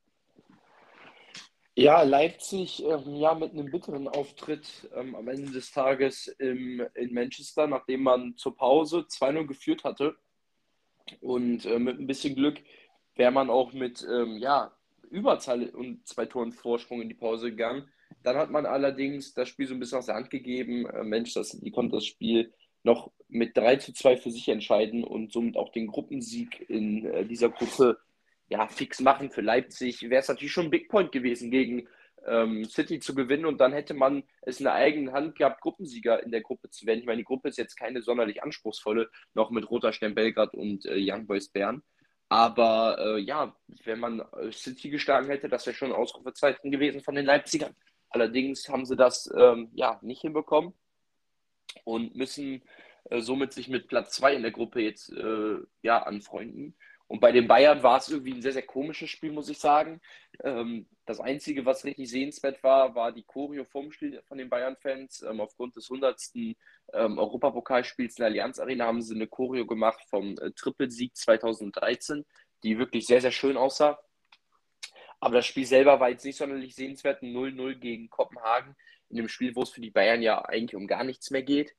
[1.79, 7.14] Ja, Leipzig, ähm, ja, mit einem bitteren Auftritt ähm, am Ende des Tages im, in
[7.14, 10.17] Manchester, nachdem man zur Pause 2-0 geführt hatte.
[11.21, 12.59] Und äh, mit ein bisschen Glück
[13.14, 14.73] wäre man auch mit ähm, ja,
[15.09, 17.88] Überzahl und zwei Toren Vorsprung in die Pause gegangen.
[18.25, 20.85] Dann hat man allerdings das Spiel so ein bisschen aus der Hand gegeben.
[20.87, 25.31] Äh, Manchester City konnte das Spiel noch mit 3 zu 2 für sich entscheiden und
[25.31, 28.01] somit auch den Gruppensieg in äh, dieser Gruppe
[28.49, 31.89] ja, fix machen für Leipzig, wäre es natürlich schon ein Big Point gewesen, gegen
[32.27, 36.23] ähm, City zu gewinnen und dann hätte man es in der eigenen Hand gehabt, Gruppensieger
[36.23, 37.01] in der Gruppe zu werden.
[37.01, 40.87] Ich meine, die Gruppe ist jetzt keine sonderlich anspruchsvolle, noch mit Roter Stern Belgrad und
[40.87, 41.83] äh, Young Boys Bern.
[42.29, 47.01] Aber äh, ja, wenn man äh, City geschlagen hätte, das wäre schon ein Ausrufezeichen gewesen
[47.01, 47.75] von den Leipzigern.
[48.11, 50.75] Allerdings haben sie das ähm, ja nicht hinbekommen
[51.85, 52.63] und müssen
[53.11, 56.75] äh, somit sich mit Platz 2 in der Gruppe jetzt äh, ja anfreunden.
[57.09, 60.01] Und bei den Bayern war es irgendwie ein sehr, sehr komisches Spiel, muss ich sagen.
[60.44, 65.23] Ähm, das Einzige, was richtig sehenswert war, war die Choreo vom Spiel von den Bayern-Fans.
[65.23, 66.21] Ähm, aufgrund des 100.
[66.92, 72.27] Ähm, Europapokalspiels in der Allianz Arena haben sie eine Choreo gemacht vom äh, Trippelsieg 2013,
[72.62, 73.99] die wirklich sehr, sehr schön aussah.
[75.18, 77.23] Aber das Spiel selber war jetzt nicht sonderlich sehenswert.
[77.23, 78.77] 0-0 gegen Kopenhagen.
[79.09, 81.75] In dem Spiel, wo es für die Bayern ja eigentlich um gar nichts mehr geht,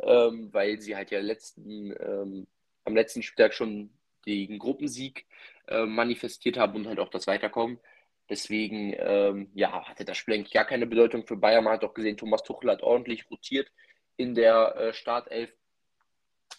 [0.00, 2.46] ähm, weil sie halt ja letzten, ähm,
[2.84, 3.90] am letzten Spieltag schon
[4.26, 5.26] den Gruppensieg
[5.68, 7.78] äh, manifestiert haben und halt auch das Weiterkommen.
[8.28, 11.64] Deswegen ähm, ja, hatte das Spiel eigentlich gar keine Bedeutung für Bayern.
[11.64, 13.70] Man hat auch gesehen, Thomas Tuchel hat ordentlich rotiert
[14.16, 15.52] in der äh, Startelf.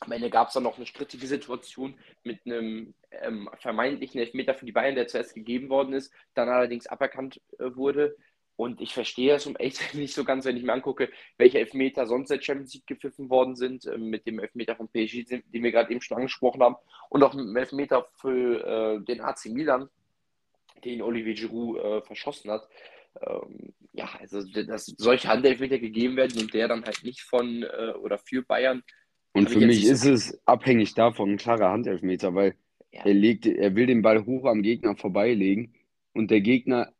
[0.01, 4.65] Am Ende gab es dann noch eine strittige Situation mit einem ähm, vermeintlichen Elfmeter für
[4.65, 8.17] die Bayern, der zuerst gegeben worden ist, dann allerdings aberkannt äh, wurde.
[8.61, 12.05] Und ich verstehe es um echt nicht so ganz, wenn ich mir angucke, welche Elfmeter
[12.05, 15.71] sonst der Champions League gepfiffen worden sind, äh, mit dem Elfmeter von PSG, den wir
[15.71, 16.75] gerade eben schon angesprochen haben,
[17.09, 19.89] und auch mit dem Elfmeter für äh, den AC Milan,
[20.85, 22.69] den Olivier Giroud äh, verschossen hat.
[23.19, 27.93] Ähm, ja, also dass solche Handelfmeter gegeben werden und der dann halt nicht von äh,
[27.99, 28.83] oder für Bayern.
[29.33, 32.53] Und für mich ist es abhängig davon ein klarer Handelfmeter, weil
[32.91, 33.05] ja.
[33.05, 35.73] er, legt, er will den Ball hoch am Gegner vorbeilegen
[36.13, 36.93] und der Gegner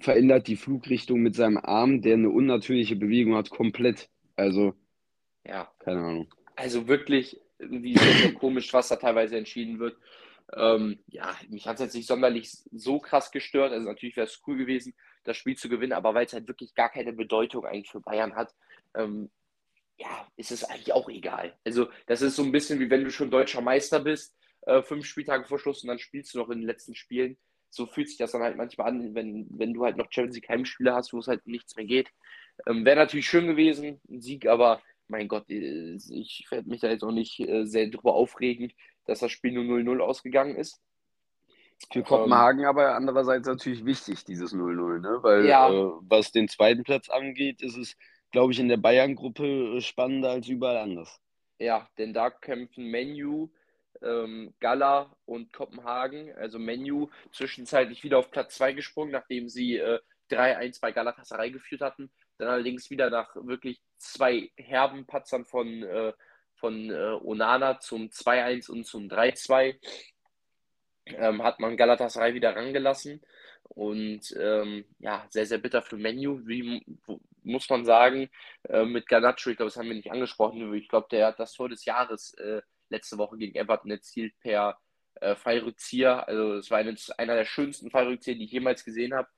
[0.00, 4.08] verändert die Flugrichtung mit seinem Arm, der eine unnatürliche Bewegung hat, komplett.
[4.36, 4.74] Also,
[5.44, 5.70] ja.
[5.78, 6.34] Keine Ahnung.
[6.56, 9.96] Also wirklich sehr, sehr komisch, was da teilweise entschieden wird.
[10.54, 13.72] Ähm, ja, mich hat es jetzt nicht sonderlich so krass gestört.
[13.72, 16.74] Also natürlich wäre es cool gewesen, das Spiel zu gewinnen, aber weil es halt wirklich
[16.74, 18.54] gar keine Bedeutung eigentlich für Bayern hat,
[18.94, 19.30] ähm,
[19.98, 21.56] ja, ist es eigentlich auch egal.
[21.64, 25.06] Also das ist so ein bisschen wie wenn du schon deutscher Meister bist, äh, fünf
[25.06, 27.36] Spieltage vor Schluss und dann spielst du noch in den letzten Spielen
[27.70, 30.48] so fühlt sich das dann halt manchmal an, wenn, wenn du halt noch Champions League
[30.48, 32.10] Heimspiele hast, wo es halt nichts mehr geht.
[32.66, 36.88] Ähm, Wäre natürlich schön gewesen, ein Sieg, aber mein Gott, äh, ich werde mich da
[36.88, 38.72] jetzt auch nicht äh, sehr drüber aufregen,
[39.06, 40.80] dass das Spiel nur 0-0 ausgegangen ist.
[41.92, 45.18] Für Kopenhagen ähm, aber andererseits natürlich wichtig, dieses 0-0, ne?
[45.22, 45.70] weil ja.
[45.70, 47.96] äh, was den zweiten Platz angeht, ist es,
[48.32, 51.20] glaube ich, in der Bayern-Gruppe spannender als überall anders.
[51.58, 53.50] Ja, denn da kämpfen Menu,
[54.02, 60.00] ähm, Gala und Kopenhagen, also Menu, zwischenzeitlich wieder auf Platz 2 gesprungen, nachdem sie äh,
[60.30, 62.10] 3-1 bei Galatasaray geführt hatten.
[62.38, 66.12] Dann allerdings wieder nach wirklich zwei herben Patzern von, äh,
[66.54, 69.76] von äh, Onana zum 2-1 und zum 3-2
[71.06, 73.22] ähm, hat man Galatasaray wieder rangelassen.
[73.68, 76.82] Und ähm, ja, sehr, sehr bitter für Menu, wie
[77.42, 78.30] muss man sagen,
[78.68, 81.52] äh, mit Garnacho, ich glaube, das haben wir nicht angesprochen, ich glaube, der hat das
[81.52, 84.78] Tor des Jahres äh, letzte Woche gegen Everton erzielt per
[85.20, 86.26] äh, Fallrückzieher.
[86.28, 89.28] Also es war eine, einer der schönsten Fallrückzieher, die ich jemals gesehen habe.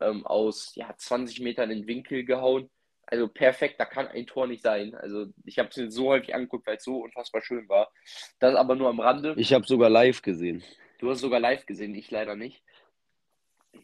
[0.00, 2.70] Ähm, aus ja, 20 Metern in den Winkel gehauen.
[3.06, 4.94] Also perfekt, da kann ein Tor nicht sein.
[4.96, 7.92] Also ich habe es mir so häufig angeguckt, weil es so unfassbar schön war.
[8.40, 9.34] Das aber nur am Rande.
[9.36, 10.64] Ich habe sogar live gesehen.
[10.98, 12.64] Du hast sogar live gesehen, ich leider nicht.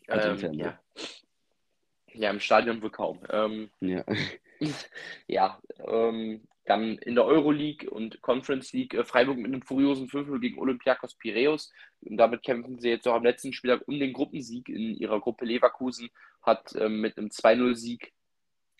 [0.09, 0.81] Ähm, ja.
[2.13, 3.21] ja, im Stadion wohl kaum.
[3.31, 4.05] Ähm, ja,
[5.29, 10.39] ja ähm, dann in der Euroleague und Conference League äh, Freiburg mit einem furiosen 5-0
[10.41, 11.73] gegen Olympiakos Piraeus.
[12.01, 15.45] Und damit kämpfen sie jetzt auch am letzten Spieltag um den Gruppensieg in ihrer Gruppe.
[15.45, 16.11] Leverkusen
[16.43, 18.13] hat ähm, mit einem 2-0-Sieg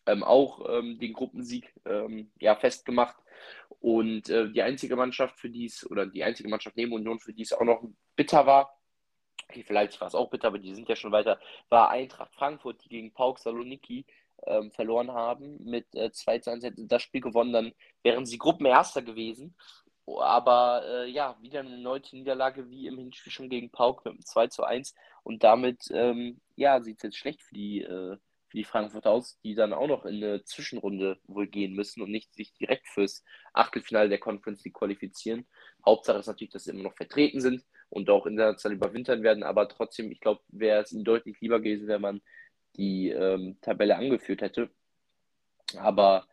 [0.07, 3.17] ähm, auch ähm, den Gruppensieg ähm, ja, festgemacht.
[3.81, 7.33] Und äh, die einzige Mannschaft, für die es, oder die einzige Mannschaft neben Union, für
[7.33, 7.83] die es auch noch
[8.15, 8.79] bitter war,
[9.49, 12.85] okay, vielleicht war es auch bitter, aber die sind ja schon weiter, war Eintracht Frankfurt,
[12.85, 14.07] die gegen Pauk Saloniki
[14.47, 18.39] ähm, verloren haben mit äh, 2 zu 1, hätten das Spiel gewonnen, dann wären sie
[18.39, 19.55] Gruppenerster gewesen.
[20.07, 24.25] Aber äh, ja, wieder eine neue Niederlage wie im Hinspiel schon gegen Pauk mit einem
[24.25, 24.95] 2 zu 1.
[25.23, 28.17] Und damit ähm, ja, sieht es jetzt schlecht für die, äh,
[28.49, 32.11] für die Frankfurt aus, die dann auch noch in eine Zwischenrunde wohl gehen müssen und
[32.11, 33.25] nicht sich direkt fürs
[33.55, 35.47] Achtelfinale der Conference League qualifizieren.
[35.87, 39.45] Hauptsache ist natürlich, dass sie immer noch vertreten sind und auch international überwintern werden.
[39.45, 42.23] Aber trotzdem, ich glaube, wäre es ihnen deutlich lieber gewesen, wenn man
[42.77, 44.71] die ähm, Tabelle angeführt hätte.
[45.77, 46.27] Aber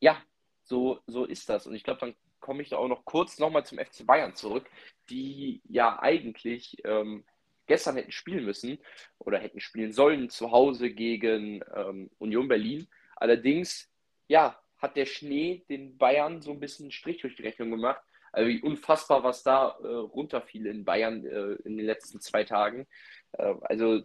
[0.00, 0.22] ja,
[0.64, 1.66] so, so ist das.
[1.66, 4.66] Und ich glaube, dann komme ich da auch noch kurz nochmal zum FC Bayern zurück,
[5.08, 7.24] die ja eigentlich ähm,
[7.66, 8.78] gestern hätten spielen müssen
[9.18, 12.86] oder hätten spielen sollen zu Hause gegen ähm, Union Berlin.
[13.16, 13.90] Allerdings,
[14.28, 18.02] ja, hat der Schnee den Bayern so ein bisschen Strich durch die Rechnung gemacht.
[18.32, 22.86] Also wie unfassbar, was da äh, runterfiel in Bayern äh, in den letzten zwei Tagen.
[23.32, 24.02] Äh, also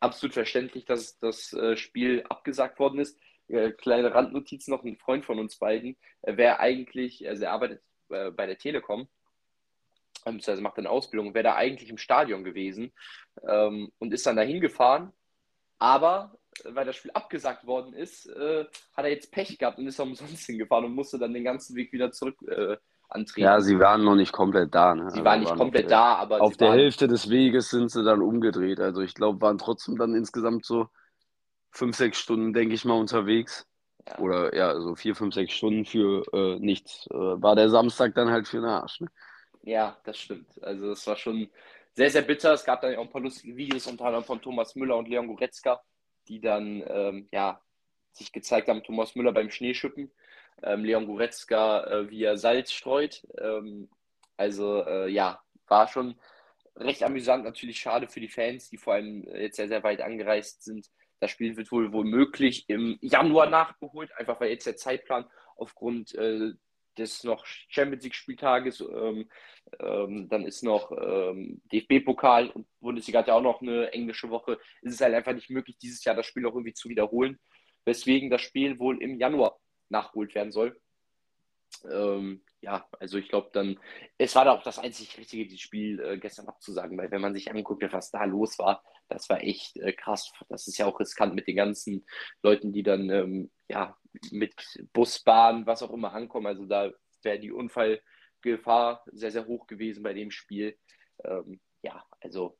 [0.00, 3.18] absolut verständlich, dass das äh, Spiel abgesagt worden ist.
[3.48, 7.82] Äh, kleine Randnotiz noch, ein Freund von uns beiden, äh, wäre eigentlich, also er arbeitet
[8.08, 9.06] bei der Telekom,
[10.24, 12.90] also macht eine Ausbildung, wäre da eigentlich im Stadion gewesen
[13.46, 15.12] ähm, und ist dann dahin gefahren.
[15.78, 20.46] Aber weil das Spiel abgesagt worden ist, hat er jetzt Pech gehabt und ist umsonst
[20.46, 22.38] hingefahren und musste dann den ganzen Weg wieder zurück
[23.08, 23.44] antreten.
[23.44, 24.94] Ja, sie waren noch nicht komplett da.
[24.94, 25.10] Ne?
[25.10, 26.40] Sie waren also nicht komplett da, aber.
[26.40, 28.80] Auf der Hälfte des Weges sind sie dann umgedreht.
[28.80, 30.88] Also ich glaube, waren trotzdem dann insgesamt so
[31.70, 33.66] fünf, sechs Stunden, denke ich mal, unterwegs.
[34.06, 34.18] Ja.
[34.18, 37.06] Oder ja, so vier, fünf, sechs Stunden für äh, nichts.
[37.10, 39.00] Äh, war der Samstag dann halt für den Arsch.
[39.00, 39.08] Ne?
[39.62, 40.62] Ja, das stimmt.
[40.62, 41.50] Also es war schon
[41.94, 42.52] sehr, sehr bitter.
[42.52, 45.26] Es gab dann auch ein paar lustige Videos, unter anderem von Thomas Müller und Leon
[45.26, 45.80] Goretzka,
[46.28, 47.60] die dann ähm, ja,
[48.12, 48.82] sich gezeigt haben.
[48.82, 50.10] Thomas Müller beim Schneeschippen,
[50.62, 53.26] ähm, Leon Goretzka, äh, wie er Salz streut.
[53.38, 53.88] Ähm,
[54.36, 56.14] also äh, ja, war schon
[56.76, 57.44] recht amüsant.
[57.44, 60.86] Natürlich schade für die Fans, die vor allem jetzt sehr, sehr weit angereist sind.
[61.20, 66.52] Das Spiel wird wohl womöglich im Januar nachgeholt, einfach weil jetzt der Zeitplan aufgrund äh,
[66.96, 69.28] des noch Champions League-Spieltages, ähm,
[69.80, 74.58] ähm, dann ist noch ähm, DFB-Pokal und Bundesliga hat ja auch noch eine englische Woche.
[74.82, 77.38] Es ist halt einfach nicht möglich, dieses Jahr das Spiel auch irgendwie zu wiederholen,
[77.84, 80.80] weswegen das Spiel wohl im Januar nachgeholt werden soll.
[81.90, 83.78] Ähm, ja, also ich glaube dann,
[84.16, 87.34] es war da auch das einzig Richtige, dieses Spiel äh, gestern abzusagen, weil wenn man
[87.34, 90.32] sich anguckt, was da los war, das war echt äh, krass.
[90.48, 92.04] Das ist ja auch riskant mit den ganzen
[92.42, 93.96] Leuten, die dann ähm, ja
[94.30, 94.54] mit
[94.92, 96.46] Bus, Bahn, was auch immer ankommen.
[96.46, 96.90] Also da
[97.22, 100.76] wäre die Unfallgefahr sehr, sehr hoch gewesen bei dem Spiel.
[101.24, 102.58] Ähm, ja, also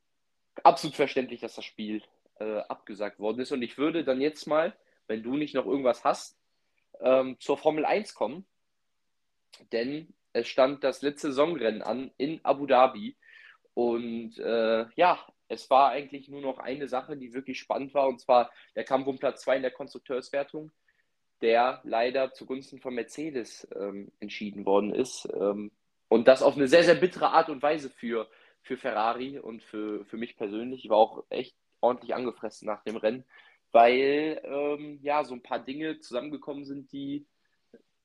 [0.63, 2.01] absolut verständlich, dass das Spiel
[2.39, 3.51] äh, abgesagt worden ist.
[3.51, 4.75] Und ich würde dann jetzt mal,
[5.07, 6.38] wenn du nicht noch irgendwas hast,
[7.01, 8.45] ähm, zur Formel 1 kommen
[9.71, 13.15] denn es stand das letzte Saisonrennen an in Abu Dhabi.
[13.73, 18.19] Und äh, ja, es war eigentlich nur noch eine Sache, die wirklich spannend war, und
[18.19, 20.71] zwar der Kampf um Platz 2 in der Konstrukteurswertung,
[21.41, 25.27] der leider zugunsten von Mercedes ähm, entschieden worden ist.
[25.33, 25.71] Ähm,
[26.07, 28.29] und das auf eine sehr, sehr bittere Art und Weise für,
[28.61, 30.83] für Ferrari und für, für mich persönlich.
[30.83, 33.23] Ich war auch echt ordentlich angefressen nach dem Rennen,
[33.71, 37.25] weil ähm, ja so ein paar Dinge zusammengekommen sind, die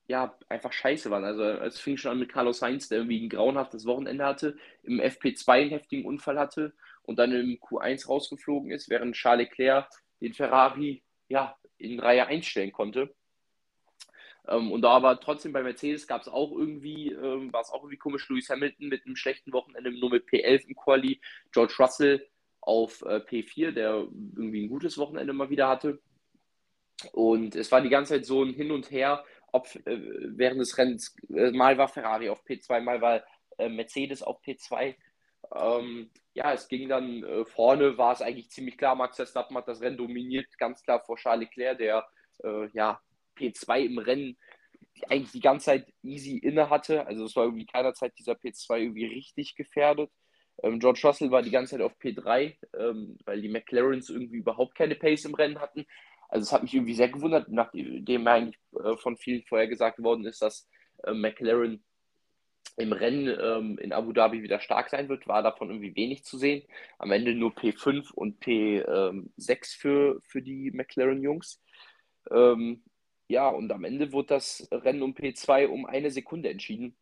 [0.07, 1.25] ja, einfach scheiße waren.
[1.25, 5.01] Also es fing schon an mit Carlos Sainz, der irgendwie ein grauenhaftes Wochenende hatte, im
[5.01, 9.89] FP2 einen heftigen Unfall hatte und dann im Q1 rausgeflogen ist, während Charles Leclerc
[10.21, 13.15] den Ferrari ja, in Reihe einstellen konnte.
[14.47, 17.83] Ähm, und da aber trotzdem bei Mercedes gab es auch irgendwie, ähm, war es auch
[17.83, 21.21] irgendwie komisch, Lewis Hamilton mit einem schlechten Wochenende nur mit P11 im Quali,
[21.53, 22.27] George Russell
[22.67, 26.01] auf äh, P4, der irgendwie ein gutes Wochenende mal wieder hatte.
[27.13, 29.99] Und es war die ganze Zeit so ein Hin und Her, ob äh,
[30.37, 33.23] während des Rennens, äh, mal war Ferrari auf P2, mal war
[33.59, 34.97] Mercedes auf P2.
[35.55, 39.81] Ähm, ja, es ging dann vorne, war es eigentlich ziemlich klar, Max Verstappen hat das
[39.81, 42.05] Rennen dominiert, ganz klar vor Charles Leclerc, der
[42.73, 43.01] ja
[43.37, 44.37] P2 im Rennen
[45.09, 47.07] eigentlich die ganze Zeit easy inne hatte.
[47.07, 50.11] Also es war irgendwie keiner Zeit dieser P2 irgendwie richtig gefährdet.
[50.63, 54.75] Ähm, George Russell war die ganze Zeit auf P3, ähm, weil die McLarens irgendwie überhaupt
[54.75, 55.87] keine Pace im Rennen hatten.
[56.29, 60.25] Also es hat mich irgendwie sehr gewundert, nachdem eigentlich äh, von vielen vorher gesagt worden
[60.27, 60.69] ist, dass
[61.05, 61.85] äh, McLaren
[62.77, 66.39] im Rennen ähm, in Abu Dhabi wieder stark sein wird, war davon irgendwie wenig zu
[66.39, 66.63] sehen.
[66.99, 71.63] Am Ende nur P5 und P6 für, für die McLaren-Jungs.
[72.33, 72.83] Ähm,
[73.29, 76.97] ja, und am Ende wurde das Rennen um P2 um eine Sekunde entschieden.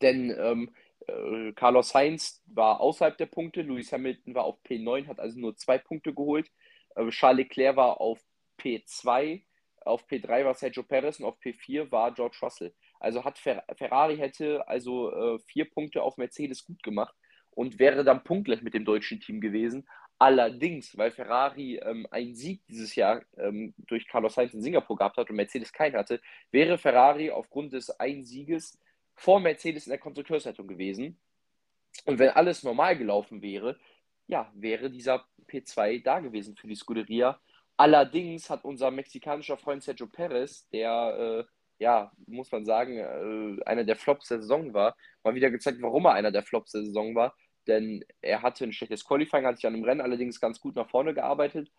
[0.00, 0.70] Denn ähm,
[1.06, 5.56] äh, Carlos Sainz war außerhalb der Punkte, Lewis Hamilton war auf P9, hat also nur
[5.56, 6.50] zwei Punkte geholt.
[6.96, 8.20] Äh, Charles Leclerc war auf
[8.60, 9.42] P2,
[9.84, 12.74] auf P3 war Sergio Perez und auf P4 war George Russell.
[13.00, 17.14] Also hat Fer Ferrari hätte also äh, vier Punkte auf Mercedes gut gemacht
[17.50, 19.86] und wäre dann punktgleich mit dem deutschen Team gewesen.
[20.18, 25.16] Allerdings, weil Ferrari ähm, einen Sieg dieses Jahr ähm, durch Carlos Sainz in Singapur gehabt
[25.16, 26.20] hat und Mercedes keinen hatte,
[26.52, 28.78] wäre Ferrari aufgrund des einen Sieges
[29.22, 31.16] vor Mercedes in der Konstrukteursleitung gewesen.
[32.06, 33.78] Und wenn alles normal gelaufen wäre,
[34.26, 37.40] ja, wäre dieser P2 da gewesen für die Scuderia.
[37.76, 43.84] Allerdings hat unser mexikanischer Freund Sergio Perez, der, äh, ja, muss man sagen, äh, einer
[43.84, 47.14] der Flops der Saison war, mal wieder gezeigt, warum er einer der Flops der Saison
[47.14, 47.36] war.
[47.68, 50.90] denn er hatte ein schlechtes Qualifying, hat sich an dem Rennen allerdings ganz gut nach
[50.90, 51.70] vorne gearbeitet.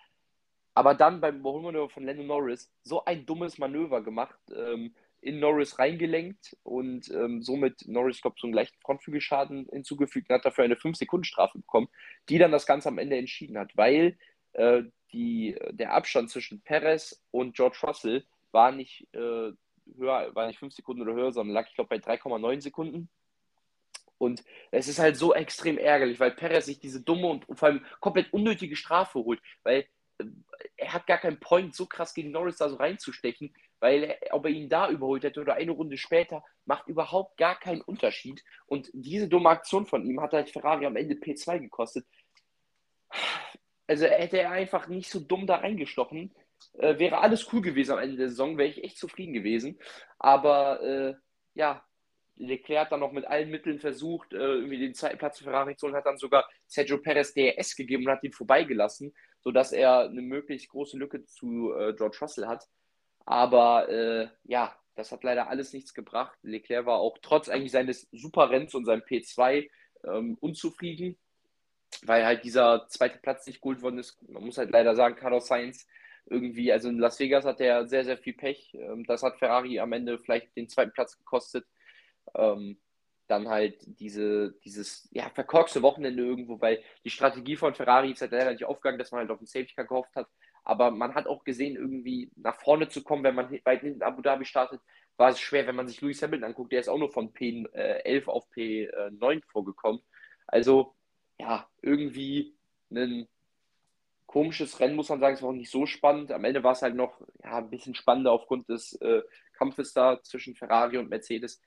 [0.75, 5.80] Aber dann beim Überholmanöver von Lando Norris so ein dummes Manöver gemacht, ähm, in Norris
[5.80, 10.76] reingelenkt und ähm, somit Norris, glaube, so einen leichten Frontflügelschaden hinzugefügt und hat dafür eine
[10.76, 11.88] 5-Sekunden-Strafe bekommen,
[12.30, 14.17] die dann das Ganze am Ende entschieden hat, weil
[14.53, 19.51] äh, die, der Abstand zwischen Perez und George Russell war nicht äh,
[19.97, 23.09] höher, war nicht 5 Sekunden oder höher, sondern lag, ich glaube, bei 3,9 Sekunden.
[24.17, 27.69] Und es ist halt so extrem ärgerlich, weil Perez sich diese dumme und, und vor
[27.69, 29.86] allem komplett unnötige Strafe holt, weil
[30.17, 30.26] äh,
[30.78, 33.53] er hat gar keinen Point, so krass gegen Norris da so reinzustechen,
[33.84, 37.81] weil ob er ihn da überholt hätte oder eine Runde später, macht überhaupt gar keinen
[37.81, 38.41] Unterschied.
[38.65, 42.07] Und diese dumme Aktion von ihm hat halt Ferrari am Ende P2 gekostet.
[43.86, 46.34] Also hätte er einfach nicht so dumm da reingestochen,
[46.77, 49.77] äh, wäre alles cool gewesen am Ende der Saison, wäre ich echt zufrieden gewesen.
[50.17, 51.15] Aber äh,
[51.53, 51.84] ja,
[52.38, 55.75] Leclerc hat dann noch mit allen Mitteln versucht, äh, irgendwie den zweiten Platz für Ferrari
[55.75, 60.05] zu holen, hat dann sogar Sergio Perez DRS gegeben und hat ihn vorbeigelassen, sodass er
[60.05, 62.65] eine möglichst große Lücke zu äh, George Russell hat.
[63.26, 66.38] Aber äh, ja, das hat leider alles nichts gebracht.
[66.43, 69.69] Leclerc war auch trotz eigentlich seines Superrenns und seinem P2
[70.05, 71.17] ähm, unzufrieden,
[72.03, 74.17] weil halt dieser zweite Platz nicht geholt worden ist.
[74.30, 75.88] Man muss halt leider sagen, Carlos Sainz
[76.26, 78.74] irgendwie, also in Las Vegas hat er sehr, sehr viel Pech.
[78.74, 81.65] Ähm, das hat Ferrari am Ende vielleicht den zweiten Platz gekostet.
[82.36, 82.78] Ähm,
[83.28, 88.32] dann halt diese, dieses ja, verkorkste Wochenende irgendwo, weil die Strategie von Ferrari ist halt
[88.32, 90.28] leider nicht aufgegangen, dass man halt auf den Safety Car gehofft hat.
[90.64, 94.22] Aber man hat auch gesehen, irgendwie nach vorne zu kommen, wenn man weit hinten Abu
[94.22, 94.82] Dhabi startet,
[95.18, 96.72] war es schwer, wenn man sich Lewis Hamilton anguckt.
[96.72, 100.01] Der ist auch nur von P11 auf P9 vorgekommen.
[100.47, 100.95] Also,
[101.39, 102.55] ja, irgendwie
[102.91, 103.28] ein
[104.26, 105.36] komisches Rennen, muss man sagen.
[105.36, 106.32] Es war auch nicht so spannend.
[106.32, 109.22] Am Ende war es halt noch ja, ein bisschen spannender aufgrund des äh,
[109.53, 111.61] Kampfes da zwischen Ferrari und Mercedes.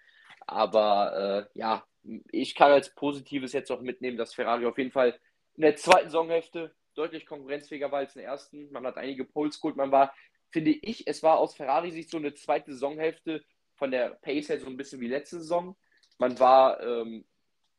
[0.47, 1.85] Aber äh, ja,
[2.31, 5.19] ich kann als Positives jetzt auch mitnehmen, dass Ferrari auf jeden Fall
[5.55, 8.71] in der zweiten Saisonhälfte deutlich konkurrenzfähiger war als der ersten.
[8.73, 9.77] Man hat einige Poles geholt.
[9.77, 10.15] Man war,
[10.51, 13.45] finde ich, es war aus Ferrari-Sicht so eine zweite Saisonhälfte
[13.75, 15.77] von der Pace her so ein bisschen wie letzte Saison.
[16.19, 17.25] Man war ähm,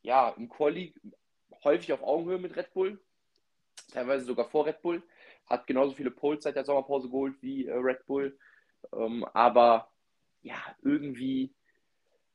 [0.01, 0.93] ja im Quali
[1.63, 2.99] häufig auf Augenhöhe mit Red Bull,
[3.91, 5.03] teilweise sogar vor Red Bull.
[5.47, 8.37] Hat genauso viele Poles seit der Sommerpause geholt wie äh, Red Bull.
[8.93, 9.89] Ähm, aber
[10.41, 11.53] ja, irgendwie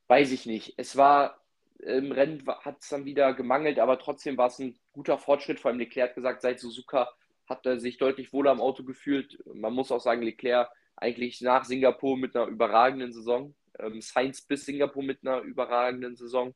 [0.08, 0.74] weiß ich nicht.
[0.76, 1.41] Es war
[1.82, 5.60] im Rennen hat es dann wieder gemangelt, aber trotzdem war es ein guter Fortschritt.
[5.60, 7.08] Vor allem Leclerc hat gesagt, seit Suzuka
[7.48, 9.38] hat er sich deutlich wohler am Auto gefühlt.
[9.52, 13.54] Man muss auch sagen, Leclerc eigentlich nach Singapur mit einer überragenden Saison.
[13.78, 16.54] Ähm, Sainz bis Singapur mit einer überragenden Saison.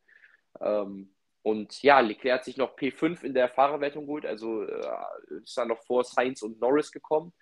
[0.61, 1.13] Ähm,
[1.43, 4.81] und ja, Leclerc hat sich noch P5 in der Fahrerwertung geholt, also äh,
[5.43, 7.33] ist dann noch vor Sainz und Norris gekommen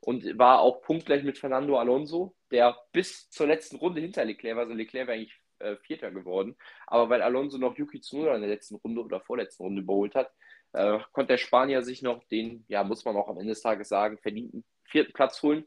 [0.00, 4.64] und war auch punktgleich mit Fernando Alonso, der bis zur letzten Runde hinter Leclerc war.
[4.64, 6.56] Also Leclerc war eigentlich äh, Vierter geworden.
[6.86, 10.32] Aber weil Alonso noch Yuki Tsunoda in der letzten Runde oder vorletzten Runde überholt hat,
[10.72, 13.88] äh, konnte der Spanier sich noch den, ja, muss man auch am Ende des Tages
[13.88, 15.64] sagen, verdienten vierten Platz holen.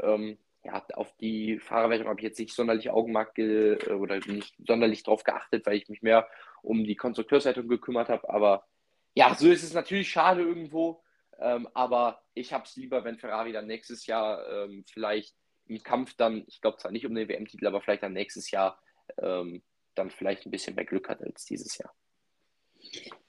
[0.00, 5.02] Ähm, ja, auf die Fahrerwertung habe ich jetzt nicht sonderlich Augenmerk äh, oder nicht sonderlich
[5.02, 6.28] drauf geachtet, weil ich mich mehr
[6.62, 8.28] um die Konstrukteurswertung gekümmert habe.
[8.28, 8.66] Aber
[9.14, 11.02] ja, so ist es natürlich schade irgendwo.
[11.38, 15.34] Ähm, aber ich habe es lieber, wenn Ferrari dann nächstes Jahr ähm, vielleicht
[15.76, 18.78] im Kampf dann, ich glaube zwar nicht um den WM-Titel, aber vielleicht dann nächstes Jahr
[19.18, 19.62] ähm,
[19.94, 21.92] dann vielleicht ein bisschen mehr Glück hat als dieses Jahr.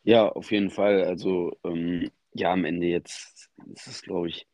[0.04, 1.04] Ja, auf jeden Fall.
[1.04, 4.48] Also ähm, ja, am Ende jetzt ist es, glaube ich,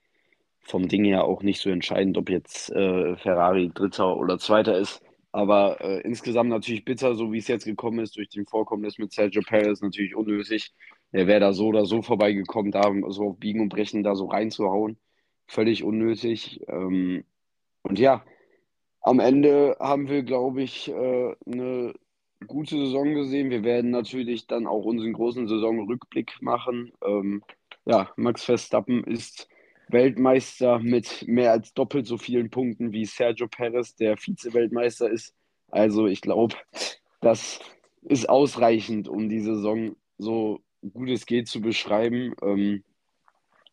[0.59, 5.01] vom Ding her auch nicht so entscheidend, ob jetzt äh, Ferrari Dritter oder Zweiter ist.
[5.31, 9.11] Aber äh, insgesamt natürlich bitter, so wie es jetzt gekommen ist, durch den Vorkommnis mit
[9.11, 10.73] Sergio Perez natürlich unnötig.
[11.11, 14.25] Er wäre da so oder so vorbeigekommen, da so auf Biegen und Brechen da so
[14.25, 14.97] reinzuhauen.
[15.47, 16.61] Völlig unnötig.
[16.67, 17.23] Ähm,
[17.83, 18.23] und ja,
[19.01, 21.93] am Ende haben wir, glaube ich, äh, eine
[22.47, 23.49] gute Saison gesehen.
[23.49, 26.91] Wir werden natürlich dann auch unseren großen Saisonrückblick machen.
[27.03, 27.43] Ähm,
[27.85, 29.47] ja, Max Verstappen ist
[29.87, 35.33] Weltmeister mit mehr als doppelt so vielen Punkten wie Sergio Perez, der Vize-Weltmeister ist.
[35.71, 36.55] Also ich glaube,
[37.21, 37.59] das
[38.03, 40.61] ist ausreichend, um die Saison so
[40.93, 42.33] gut es geht zu beschreiben.
[42.41, 42.83] Ähm,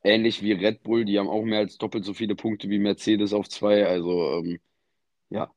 [0.07, 3.33] ähnlich wie Red Bull, die haben auch mehr als doppelt so viele Punkte wie Mercedes
[3.33, 3.87] auf zwei.
[3.87, 4.61] Also ähm,
[5.31, 5.51] ja,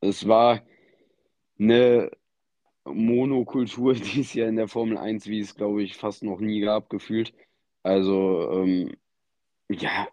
[0.00, 0.62] es war
[1.58, 2.10] eine
[2.84, 6.90] Monokultur dieses Jahr in der Formel 1, wie es, glaube ich, fast noch nie gab,
[6.90, 7.34] gefühlt.
[7.82, 8.96] Also ähm,
[9.70, 10.08] ja,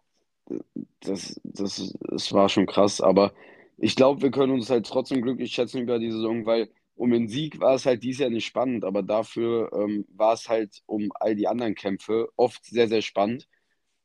[1.02, 3.34] das, das, das war schon krass, aber
[3.78, 6.70] ich glaube, wir können uns halt trotzdem glücklich schätzen über die Saison, weil
[7.00, 10.50] um den Sieg war es halt dieses Jahr nicht spannend, aber dafür ähm, war es
[10.50, 13.48] halt um all die anderen Kämpfe oft sehr, sehr spannend.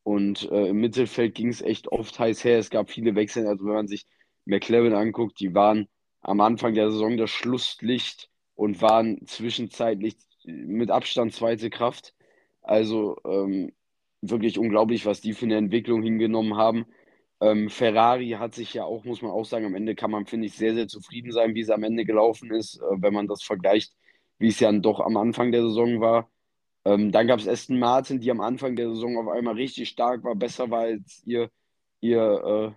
[0.05, 2.59] Und äh, im Mittelfeld ging es echt oft heiß her.
[2.59, 3.49] Es gab viele Wechsel.
[3.49, 4.07] Also wenn man sich
[4.45, 5.89] McLaren anguckt, die waren
[6.21, 10.15] am Anfang der Saison das Schlusslicht und waren zwischenzeitlich
[10.45, 12.15] mit Abstand zweite Kraft.
[12.63, 13.73] Also ähm,
[14.21, 16.87] wirklich unglaublich, was die für eine Entwicklung hingenommen haben.
[17.41, 20.47] Ähm, Ferrari hat sich ja auch, muss man auch sagen, am Ende kann man, finde
[20.47, 23.43] ich, sehr, sehr zufrieden sein, wie es am Ende gelaufen ist, äh, wenn man das
[23.43, 23.95] vergleicht,
[24.39, 26.31] wie es ja doch am Anfang der Saison war.
[26.85, 30.25] Ähm, dann gab es Aston Martin, die am Anfang der Saison auf einmal richtig stark
[30.25, 31.51] war, besser war als ihr,
[32.01, 32.75] ihr,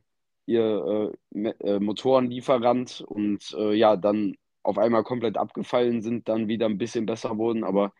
[0.47, 6.47] äh, ihr äh, äh Motorenlieferant und äh, ja, dann auf einmal komplett abgefallen sind, dann
[6.49, 7.63] wieder ein bisschen besser wurden.
[7.63, 7.93] Aber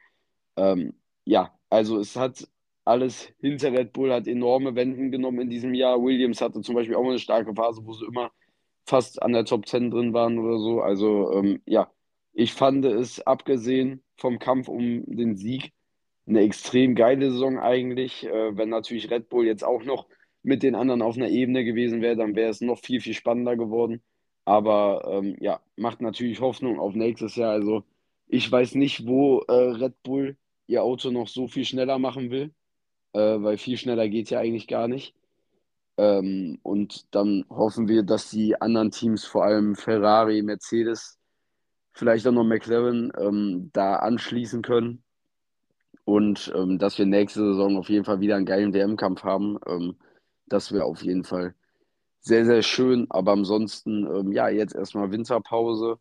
[0.58, 0.94] ähm,
[1.26, 2.48] ja, also es hat
[2.88, 6.02] alles hinter Red Bull, hat enorme Wenden genommen in diesem Jahr.
[6.02, 8.32] Williams hatte zum Beispiel auch eine starke Phase, wo sie immer
[8.86, 10.82] fast an der Top 10 drin waren oder so.
[10.82, 11.92] Also ähm, ja,
[12.34, 15.74] ich fand es, abgesehen vom Kampf um den Sieg,
[16.28, 18.26] eine extrem geile Saison eigentlich.
[18.26, 20.08] Äh, wenn natürlich Red Bull jetzt auch noch
[20.44, 23.58] mit den anderen auf einer Ebene gewesen wäre, dann wäre es noch viel, viel spannender
[23.58, 24.02] geworden.
[24.46, 27.52] Aber ähm, ja, macht natürlich Hoffnung auf nächstes Jahr.
[27.52, 27.84] Also
[28.28, 32.54] ich weiß nicht, wo äh, Red Bull ihr Auto noch so viel schneller machen will,
[33.18, 35.16] äh, weil viel schneller geht ja eigentlich gar nicht.
[35.98, 41.18] Ähm, und dann hoffen wir, dass die anderen Teams, vor allem Ferrari, Mercedes,
[41.94, 45.04] vielleicht auch noch McLaren, ähm, da anschließen können
[46.06, 49.58] und ähm, dass wir nächste Saison auf jeden Fall wieder einen geilen WM-Kampf haben.
[49.68, 49.98] Ähm,
[50.48, 51.56] das wäre auf jeden Fall
[52.22, 53.08] sehr, sehr schön.
[53.10, 56.00] Aber ansonsten, ähm, ja, jetzt erstmal Winterpause.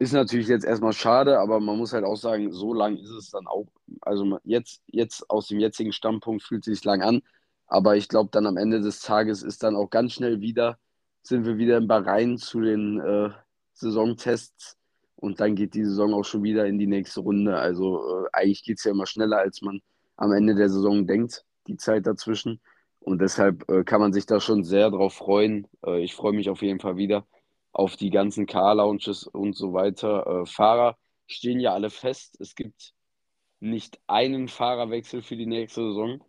[0.00, 3.28] Ist natürlich jetzt erstmal schade, aber man muss halt auch sagen, so lang ist es
[3.28, 3.66] dann auch.
[4.00, 7.20] Also jetzt, jetzt aus dem jetzigen Standpunkt fühlt es sich lang an.
[7.66, 10.78] Aber ich glaube, dann am Ende des Tages ist dann auch ganz schnell wieder,
[11.22, 13.28] sind wir wieder in Bahrain zu den äh,
[13.74, 14.78] Saisontests
[15.16, 17.58] und dann geht die Saison auch schon wieder in die nächste Runde.
[17.58, 19.82] Also äh, eigentlich geht es ja immer schneller, als man
[20.16, 22.62] am Ende der Saison denkt, die Zeit dazwischen.
[23.00, 25.66] Und deshalb äh, kann man sich da schon sehr drauf freuen.
[25.84, 27.26] Äh, ich freue mich auf jeden Fall wieder
[27.72, 30.42] auf die ganzen Car-Lounges und so weiter.
[30.42, 30.96] Äh, Fahrer
[31.26, 32.36] stehen ja alle fest.
[32.40, 32.92] Es gibt
[33.60, 36.24] nicht einen Fahrerwechsel für die nächste Saison.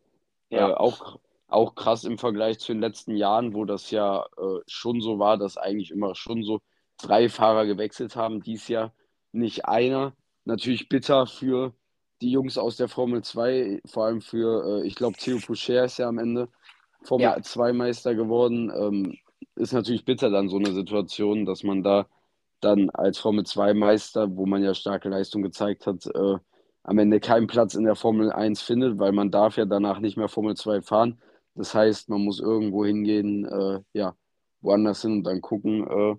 [0.50, 0.70] Ja.
[0.70, 5.02] Äh, auch, auch krass im Vergleich zu den letzten Jahren, wo das ja äh, schon
[5.02, 6.60] so war, dass eigentlich immer schon so
[6.98, 8.94] drei Fahrer gewechselt haben, dies Jahr
[9.32, 10.14] nicht einer.
[10.44, 11.74] Natürlich bitter für
[12.22, 15.98] die Jungs aus der Formel 2, vor allem für, äh, ich glaube, Theo Poucher ist
[15.98, 16.50] ja am Ende
[17.04, 17.42] Formel ja.
[17.42, 18.72] 2 Meister geworden.
[18.76, 19.18] Ähm,
[19.56, 22.08] ist natürlich bitter dann so eine Situation, dass man da
[22.62, 26.38] dann als Formel 2 Meister, wo man ja starke Leistung gezeigt hat, äh,
[26.84, 30.18] am Ende keinen Platz in der Formel 1 findet, weil man darf ja danach nicht
[30.18, 31.22] mehr Formel 2 fahren.
[31.56, 34.16] Das heißt, man muss irgendwo hingehen, äh, ja,
[34.62, 36.16] woanders hin und dann gucken, äh,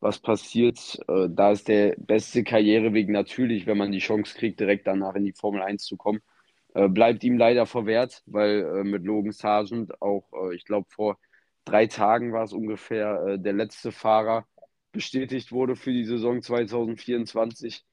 [0.00, 0.98] was passiert.
[1.08, 5.24] Äh, da ist der beste Karriereweg natürlich, wenn man die Chance kriegt, direkt danach in
[5.24, 6.20] die Formel 1 zu kommen.
[6.74, 11.18] Äh, bleibt ihm leider verwehrt, weil äh, mit Logan Sargent auch, ich glaube, vor
[11.66, 14.46] drei Tagen war es ungefähr, äh, der letzte Fahrer
[14.92, 17.84] bestätigt wurde für die Saison 2024,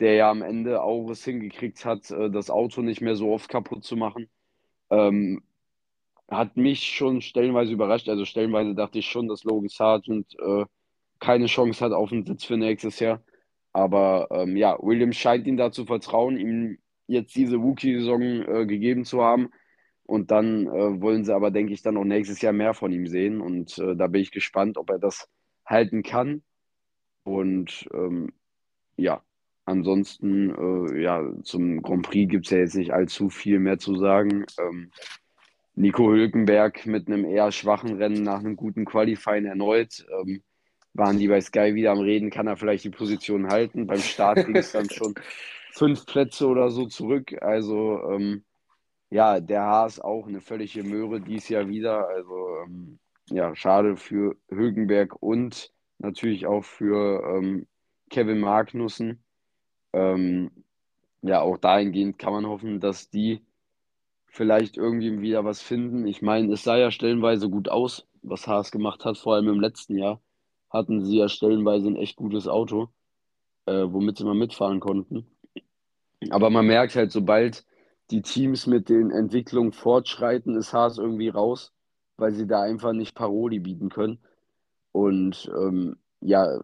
[0.00, 3.48] der ja am Ende auch es hingekriegt hat, äh, das Auto nicht mehr so oft
[3.48, 4.28] kaputt zu machen.
[4.90, 5.42] Ähm,
[6.28, 8.08] hat mich schon stellenweise überrascht.
[8.08, 10.36] Also stellenweise dachte ich schon, dass Logan Sargent
[11.20, 13.22] keine Chance hat auf einen Sitz für nächstes Jahr.
[13.72, 19.04] Aber ähm, ja, Williams scheint ihm da zu vertrauen, ihm jetzt diese Rookie-Saison äh, gegeben
[19.04, 19.50] zu haben.
[20.10, 23.06] Und dann äh, wollen sie aber, denke ich, dann auch nächstes Jahr mehr von ihm
[23.06, 23.40] sehen.
[23.40, 25.28] Und äh, da bin ich gespannt, ob er das
[25.64, 26.42] halten kann.
[27.22, 28.32] Und ähm,
[28.96, 29.22] ja,
[29.66, 33.94] ansonsten, äh, ja, zum Grand Prix gibt es ja jetzt nicht allzu viel mehr zu
[33.94, 34.46] sagen.
[34.58, 34.90] Ähm,
[35.76, 40.04] Nico Hülkenberg mit einem eher schwachen Rennen nach einem guten Qualifying erneut.
[40.20, 40.42] Ähm,
[40.92, 43.86] waren die bei Sky wieder am Reden, kann er vielleicht die Position halten.
[43.86, 45.14] Beim Start ging es dann schon
[45.70, 47.40] fünf Plätze oder so zurück.
[47.40, 48.42] Also ähm,
[49.10, 52.08] ja, der Haas auch eine völlige Möhre dies Jahr wieder.
[52.08, 52.34] Also
[52.64, 52.98] ähm,
[53.28, 57.66] ja, schade für Högenberg und natürlich auch für ähm,
[58.08, 59.22] Kevin Magnussen.
[59.92, 60.50] Ähm,
[61.22, 63.42] ja, auch dahingehend kann man hoffen, dass die
[64.26, 66.06] vielleicht irgendwie wieder was finden.
[66.06, 69.60] Ich meine, es sah ja stellenweise gut aus, was Haas gemacht hat, vor allem im
[69.60, 70.20] letzten Jahr
[70.70, 72.88] hatten sie ja stellenweise ein echt gutes Auto,
[73.66, 75.26] äh, womit sie mal mitfahren konnten.
[76.30, 77.64] Aber man merkt halt, sobald
[78.10, 81.72] die Teams mit den Entwicklungen fortschreiten, ist Haas irgendwie raus,
[82.16, 84.20] weil sie da einfach nicht Paroli bieten können.
[84.92, 86.60] Und ähm, ja,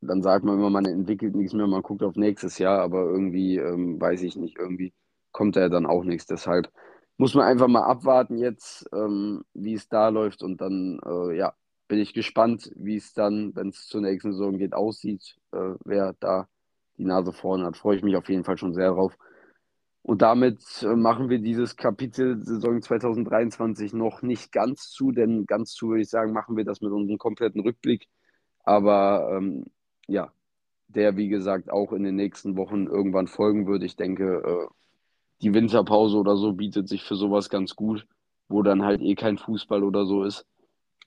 [0.00, 3.56] dann sagt man immer, man entwickelt nichts mehr, man guckt auf nächstes Jahr, aber irgendwie,
[3.56, 4.92] ähm, weiß ich nicht, irgendwie
[5.32, 6.26] kommt da ja dann auch nichts.
[6.26, 6.70] Deshalb
[7.16, 11.54] muss man einfach mal abwarten jetzt, ähm, wie es da läuft und dann, äh, ja,
[11.88, 16.14] bin ich gespannt, wie es dann, wenn es zur nächsten Saison geht, aussieht, äh, wer
[16.20, 16.48] da
[16.98, 17.76] die Nase vorne hat.
[17.76, 19.16] Freue ich mich auf jeden Fall schon sehr drauf.
[20.08, 25.72] Und damit äh, machen wir dieses Kapitel Saison 2023 noch nicht ganz zu, denn ganz
[25.74, 28.08] zu würde ich sagen, machen wir das mit unserem kompletten Rückblick.
[28.64, 29.66] Aber ähm,
[30.06, 30.32] ja,
[30.86, 33.82] der, wie gesagt, auch in den nächsten Wochen irgendwann folgen wird.
[33.82, 34.74] Ich denke, äh,
[35.42, 38.06] die Winterpause oder so bietet sich für sowas ganz gut,
[38.48, 40.46] wo dann halt eh kein Fußball oder so ist.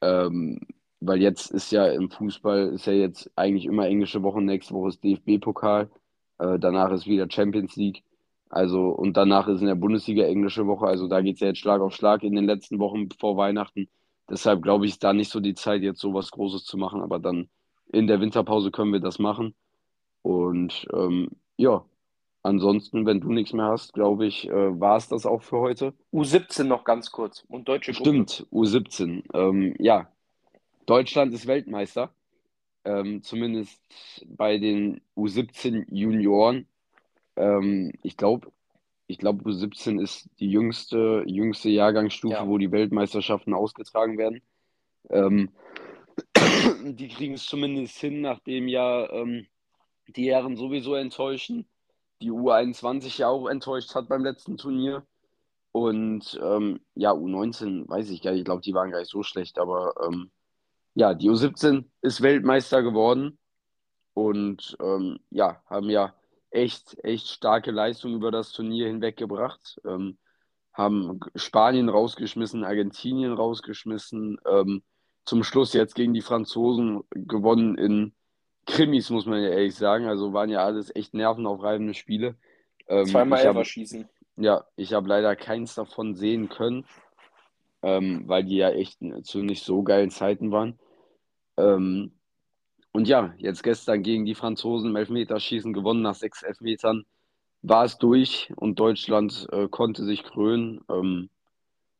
[0.01, 0.59] Ähm,
[0.99, 4.89] weil jetzt ist ja im Fußball, ist ja jetzt eigentlich immer englische Wochen, nächste Woche
[4.89, 5.89] ist DFB-Pokal,
[6.37, 8.03] äh, danach ist wieder Champions League.
[8.51, 10.85] Also, und danach ist in der Bundesliga englische Woche.
[10.85, 13.87] Also da geht es ja jetzt Schlag auf Schlag in den letzten Wochen vor Weihnachten.
[14.29, 17.01] Deshalb glaube ich, ist da nicht so die Zeit, jetzt sowas Großes zu machen.
[17.01, 17.49] Aber dann
[17.93, 19.55] in der Winterpause können wir das machen.
[20.21, 21.85] Und ähm, ja,
[22.43, 25.93] ansonsten, wenn du nichts mehr hast, glaube ich, äh, war es das auch für heute.
[26.11, 28.09] U17 noch ganz kurz und deutsche Gruppe.
[28.09, 29.23] Stimmt, U17.
[29.33, 30.09] Ähm, ja,
[30.87, 32.13] Deutschland ist Weltmeister.
[32.83, 33.79] Ähm, zumindest
[34.25, 36.67] bei den U17 Junioren.
[37.35, 38.51] Ähm, ich glaube,
[39.07, 42.47] ich glaube, U17 ist die jüngste, jüngste Jahrgangsstufe, Ja.
[42.47, 44.41] wo die Weltmeisterschaften ausgetragen werden.
[45.09, 45.49] Ähm,
[46.83, 49.47] die kriegen es zumindest hin, nachdem ja ähm,
[50.07, 51.67] die Herren sowieso enttäuschen,
[52.21, 55.05] die U21 ja auch enttäuscht hat beim letzten Turnier.
[55.71, 59.23] Und ähm, ja, U19 weiß ich gar nicht, ich glaube, die waren gar nicht so
[59.23, 60.29] schlecht, aber ähm,
[60.95, 63.37] ja, die U17 ist Weltmeister geworden
[64.13, 66.13] und ähm, ja, haben ja
[66.51, 69.81] echt, echt starke Leistung über das Turnier hinweggebracht.
[69.85, 70.17] Ähm,
[70.73, 74.83] haben Spanien rausgeschmissen, Argentinien rausgeschmissen, ähm,
[75.25, 78.13] zum Schluss jetzt gegen die Franzosen gewonnen in
[78.65, 80.07] Krimis, muss man ja ehrlich sagen.
[80.07, 82.35] Also waren ja alles echt nervenaufreibende Spiele.
[82.87, 84.07] Ähm, Zweimal ich hab, Elferschießen.
[84.37, 86.85] ja, ich habe leider keins davon sehen können,
[87.81, 90.79] ähm, weil die ja echt zu nicht so geilen Zeiten waren.
[91.57, 92.13] Ähm,
[92.91, 97.05] und ja, jetzt gestern gegen die Franzosen im Elfmeterschießen gewonnen nach sechs Elfmetern
[97.61, 100.81] war es durch und Deutschland äh, konnte sich krönen.
[100.89, 101.29] Ähm,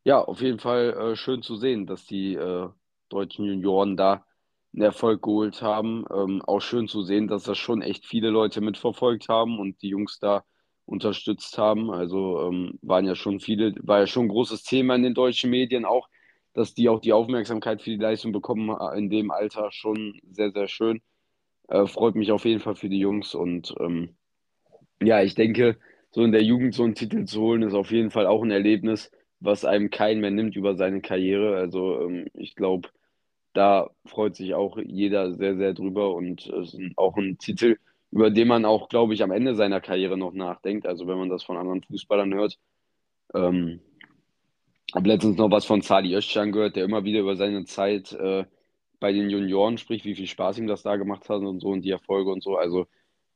[0.03, 2.69] ja, auf jeden Fall äh, schön zu sehen, dass die äh,
[3.09, 4.25] deutschen Junioren da
[4.73, 6.05] einen Erfolg geholt haben.
[6.13, 9.89] Ähm, auch schön zu sehen, dass das schon echt viele Leute mitverfolgt haben und die
[9.89, 10.43] Jungs da
[10.85, 11.91] unterstützt haben.
[11.91, 15.49] Also ähm, waren ja schon viele, war ja schon ein großes Thema in den deutschen
[15.51, 16.07] Medien auch,
[16.53, 20.51] dass die auch die Aufmerksamkeit für die Leistung bekommen äh, in dem Alter schon sehr,
[20.51, 21.01] sehr schön.
[21.69, 24.15] Äh, freut mich auf jeden Fall für die Jungs und ähm,
[25.01, 25.77] ja, ich denke,
[26.11, 28.51] so in der Jugend so einen Titel zu holen, ist auf jeden Fall auch ein
[28.51, 31.55] Erlebnis, was einem keinen mehr nimmt über seine Karriere.
[31.57, 32.89] Also ähm, ich glaube,
[33.53, 37.77] da freut sich auch jeder sehr, sehr drüber und es ist auch ein Titel,
[38.11, 40.85] über den man auch, glaube ich, am Ende seiner Karriere noch nachdenkt.
[40.85, 42.59] Also wenn man das von anderen Fußballern hört.
[43.33, 43.81] Ähm,
[44.93, 48.45] habe letztens noch was von Sadi Özcan gehört, der immer wieder über seine Zeit äh,
[48.99, 51.81] bei den Junioren spricht, wie viel Spaß ihm das da gemacht hat und so und
[51.81, 52.57] die Erfolge und so.
[52.57, 52.87] Also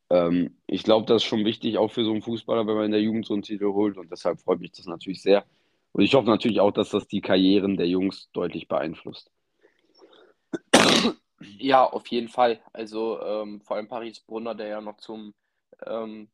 [0.10, 2.92] ähm, ich glaube, das ist schon wichtig, auch für so einen Fußballer, wenn man in
[2.92, 3.98] der Jugend so einen Titel holt.
[3.98, 5.46] Und deshalb freut mich das natürlich sehr.
[5.92, 9.32] Und ich hoffe natürlich auch, dass das die Karrieren der Jungs deutlich beeinflusst.
[11.58, 12.60] Ja, auf jeden Fall.
[12.74, 15.34] Also ähm, vor allem Paris Brunner, der ja noch zum
[15.86, 16.30] ähm,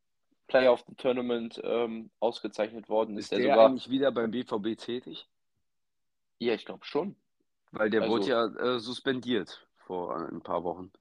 [0.51, 4.31] Player of the Tournament ähm, ausgezeichnet worden ist, Ist der der sogar, eigentlich wieder beim
[4.31, 5.25] BVB tätig?
[6.39, 7.15] ja, ich glaube schon.
[7.71, 10.91] Weil der Also- wurde ja äh, suspendiert vor ein paar Wochen.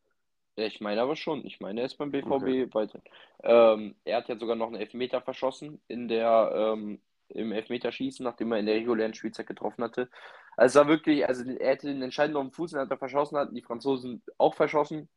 [0.56, 1.44] Ja, ich meine aber schon.
[1.44, 2.74] Ich meine, er ist beim BVB Okay.
[2.74, 3.00] weiter.
[3.42, 8.52] Ähm, er hat ja sogar noch einen Elfmeter verschossen in der, ähm, im Elfmeterschießen, nachdem
[8.52, 10.08] er in der regulären Spielzeit getroffen hatte.
[10.56, 13.54] Also es war wirklich, also er hätte den entscheidenden Fuß, den hat er verschossen, hatten
[13.54, 15.08] die Franzosen auch verschossen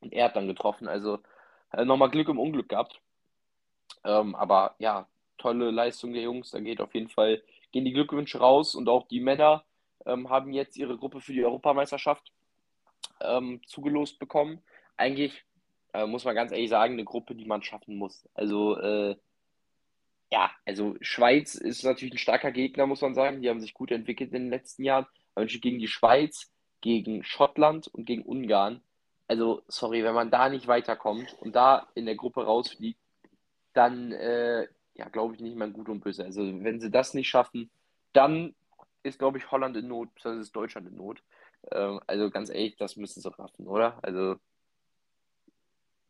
[0.00, 0.86] und er hat dann getroffen.
[0.88, 1.18] Also
[1.72, 3.00] äh, nochmal Glück im Unglück gehabt.
[4.04, 5.06] Ähm, aber ja,
[5.38, 6.50] tolle Leistung der Jungs.
[6.50, 7.42] Da geht auf jeden Fall,
[7.72, 9.64] gehen die Glückwünsche raus und auch die Männer
[10.06, 12.32] ähm, haben jetzt ihre Gruppe für die Europameisterschaft
[13.20, 14.62] ähm, zugelost bekommen.
[14.96, 15.44] Eigentlich
[15.92, 18.28] äh, muss man ganz ehrlich sagen, eine Gruppe, die man schaffen muss.
[18.34, 19.16] Also äh,
[20.30, 23.40] ja, also Schweiz ist natürlich ein starker Gegner, muss man sagen.
[23.40, 25.06] Die haben sich gut entwickelt in den letzten Jahren.
[25.34, 28.82] Aber gegen die Schweiz, gegen Schottland und gegen Ungarn.
[29.26, 32.98] Also, sorry, wenn man da nicht weiterkommt und da in der Gruppe rausfliegt,
[33.72, 36.24] dann, äh, ja, glaube ich nicht mehr gut und böse.
[36.24, 37.70] Also, wenn sie das nicht schaffen,
[38.12, 38.54] dann
[39.02, 41.22] ist, glaube ich, Holland in Not, das ist Deutschland in Not.
[41.70, 43.98] Ähm, also, ganz ehrlich, das müssen sie raffen, oder?
[44.02, 44.36] Also,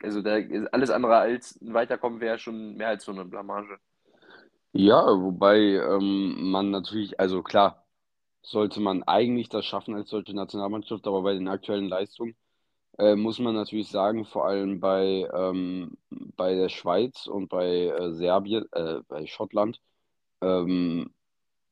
[0.03, 0.39] also da
[0.73, 3.79] alles andere als ein Weiterkommen wäre schon mehr als so eine Blamage.
[4.73, 7.87] Ja, wobei ähm, man natürlich, also klar,
[8.43, 12.37] sollte man eigentlich das schaffen als deutsche Nationalmannschaft, aber bei den aktuellen Leistungen
[12.99, 18.13] äh, muss man natürlich sagen, vor allem bei, ähm, bei der Schweiz und bei äh,
[18.13, 19.81] Serbien, äh, bei Schottland,
[20.43, 21.13] ähm,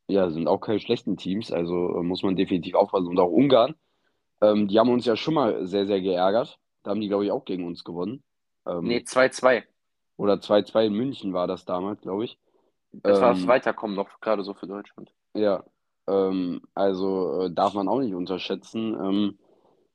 [0.07, 3.07] ja, sind auch keine schlechten Teams, also äh, muss man definitiv aufpassen.
[3.07, 3.75] Und auch Ungarn,
[4.41, 6.59] ähm, die haben uns ja schon mal sehr, sehr geärgert.
[6.83, 8.23] Da haben die, glaube ich, auch gegen uns gewonnen.
[8.67, 9.67] Ähm, Nee, 2-2.
[10.17, 12.37] Oder 2-2 in München war das damals, glaube ich.
[13.03, 15.11] Das war das Ähm, Weiterkommen noch gerade so für Deutschland.
[15.33, 15.63] Ja,
[16.07, 18.93] ähm, also äh, darf man auch nicht unterschätzen.
[18.95, 19.39] Ähm,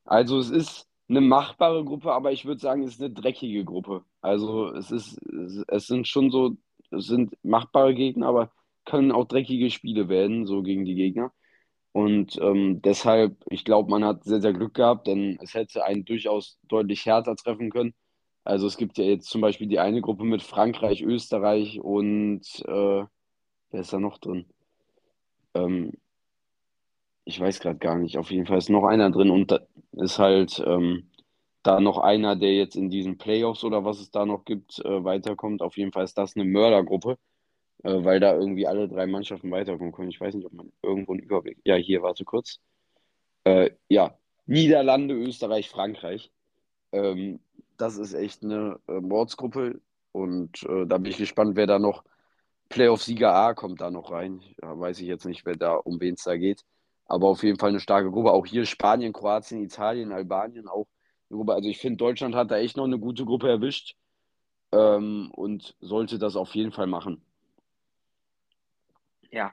[0.05, 4.03] also es ist eine machbare Gruppe, aber ich würde sagen, es ist eine dreckige Gruppe.
[4.21, 5.19] Also es ist,
[5.67, 6.57] es sind schon so,
[6.91, 8.51] es sind machbare Gegner, aber
[8.85, 11.31] können auch dreckige Spiele werden, so gegen die Gegner.
[11.91, 16.05] Und ähm, deshalb, ich glaube, man hat sehr, sehr Glück gehabt, denn es hätte einen
[16.05, 17.93] durchaus deutlich härter treffen können.
[18.43, 23.05] Also es gibt ja jetzt zum Beispiel die eine Gruppe mit Frankreich, Österreich und äh,
[23.71, 24.45] wer ist da noch drin?
[25.53, 25.93] Ähm,
[27.25, 28.17] ich weiß gerade gar nicht.
[28.17, 29.59] Auf jeden Fall ist noch einer drin und da
[29.93, 31.09] ist halt ähm,
[31.63, 35.03] da noch einer, der jetzt in diesen Playoffs oder was es da noch gibt, äh,
[35.03, 35.61] weiterkommt.
[35.61, 37.17] Auf jeden Fall ist das eine Mördergruppe,
[37.83, 40.09] äh, weil da irgendwie alle drei Mannschaften weiterkommen können.
[40.09, 41.59] Ich weiß nicht, ob man irgendwo einen Überblick.
[41.65, 42.59] Ja, hier, warte kurz.
[43.45, 46.31] Äh, ja, Niederlande, Österreich, Frankreich.
[46.91, 47.39] Ähm,
[47.77, 49.81] das ist echt eine äh, Mordsgruppe
[50.11, 52.03] und äh, da bin ich gespannt, wer da noch
[52.69, 54.41] Playoff-Sieger A kommt da noch rein.
[54.61, 56.63] Ja, weiß ich jetzt nicht, wer da, um wen es da geht.
[57.05, 58.31] Aber auf jeden Fall eine starke Gruppe.
[58.31, 60.87] Auch hier Spanien, Kroatien, Italien, Albanien auch
[61.29, 61.53] eine Gruppe.
[61.53, 63.95] Also ich finde, Deutschland hat da echt noch eine gute Gruppe erwischt
[64.71, 67.21] ähm, und sollte das auf jeden Fall machen.
[69.31, 69.51] Ja,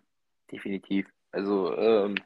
[0.51, 1.07] definitiv.
[1.33, 2.17] Also ähm,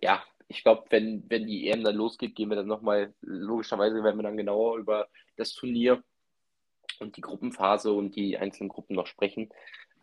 [0.00, 4.18] ja, ich glaube, wenn, wenn die EM dann losgeht, gehen wir dann nochmal, logischerweise werden
[4.18, 6.02] wir dann genauer über das Turnier
[7.00, 9.50] und die Gruppenphase und die einzelnen Gruppen noch sprechen.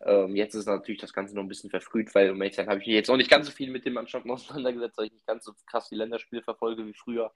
[0.04, 2.86] Ähm, jetzt ist natürlich das Ganze noch ein bisschen verfrüht, weil um ehrlich habe ich
[2.86, 5.52] jetzt noch nicht ganz so viel mit den Mannschaften auseinandergesetzt, weil ich nicht ganz so
[5.66, 7.32] krass die Länderspiele verfolge wie früher.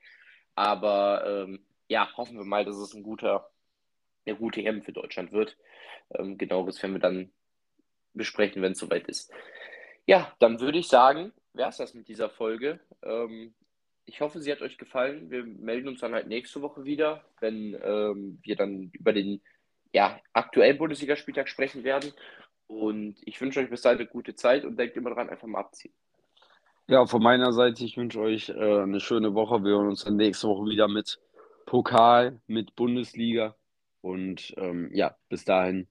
[0.55, 3.51] Aber ähm, ja, hoffen wir mal, dass es ein guter,
[4.27, 5.57] eine gute EM für Deutschland wird.
[6.15, 7.33] Ähm, genaueres werden wir dann
[8.13, 9.33] besprechen, wenn es soweit ist.
[10.07, 12.81] Ja, dann würde ich sagen, wäre es das mit dieser Folge.
[13.03, 13.55] Ähm,
[14.05, 15.31] ich hoffe, sie hat euch gefallen.
[15.31, 19.41] Wir melden uns dann halt nächste Woche wieder, wenn ähm, wir dann über den
[19.93, 22.13] ja, aktuellen Bundesligaspieltag sprechen werden.
[22.71, 25.59] Und ich wünsche euch bis dahin eine gute Zeit und denkt immer dran, einfach mal
[25.59, 25.93] abziehen.
[26.87, 29.65] Ja, von meiner Seite, ich wünsche euch äh, eine schöne Woche.
[29.65, 31.19] Wir hören uns dann nächste Woche wieder mit
[31.67, 33.57] Pokal, mit Bundesliga.
[34.03, 35.89] Und ähm, ja, bis dahin,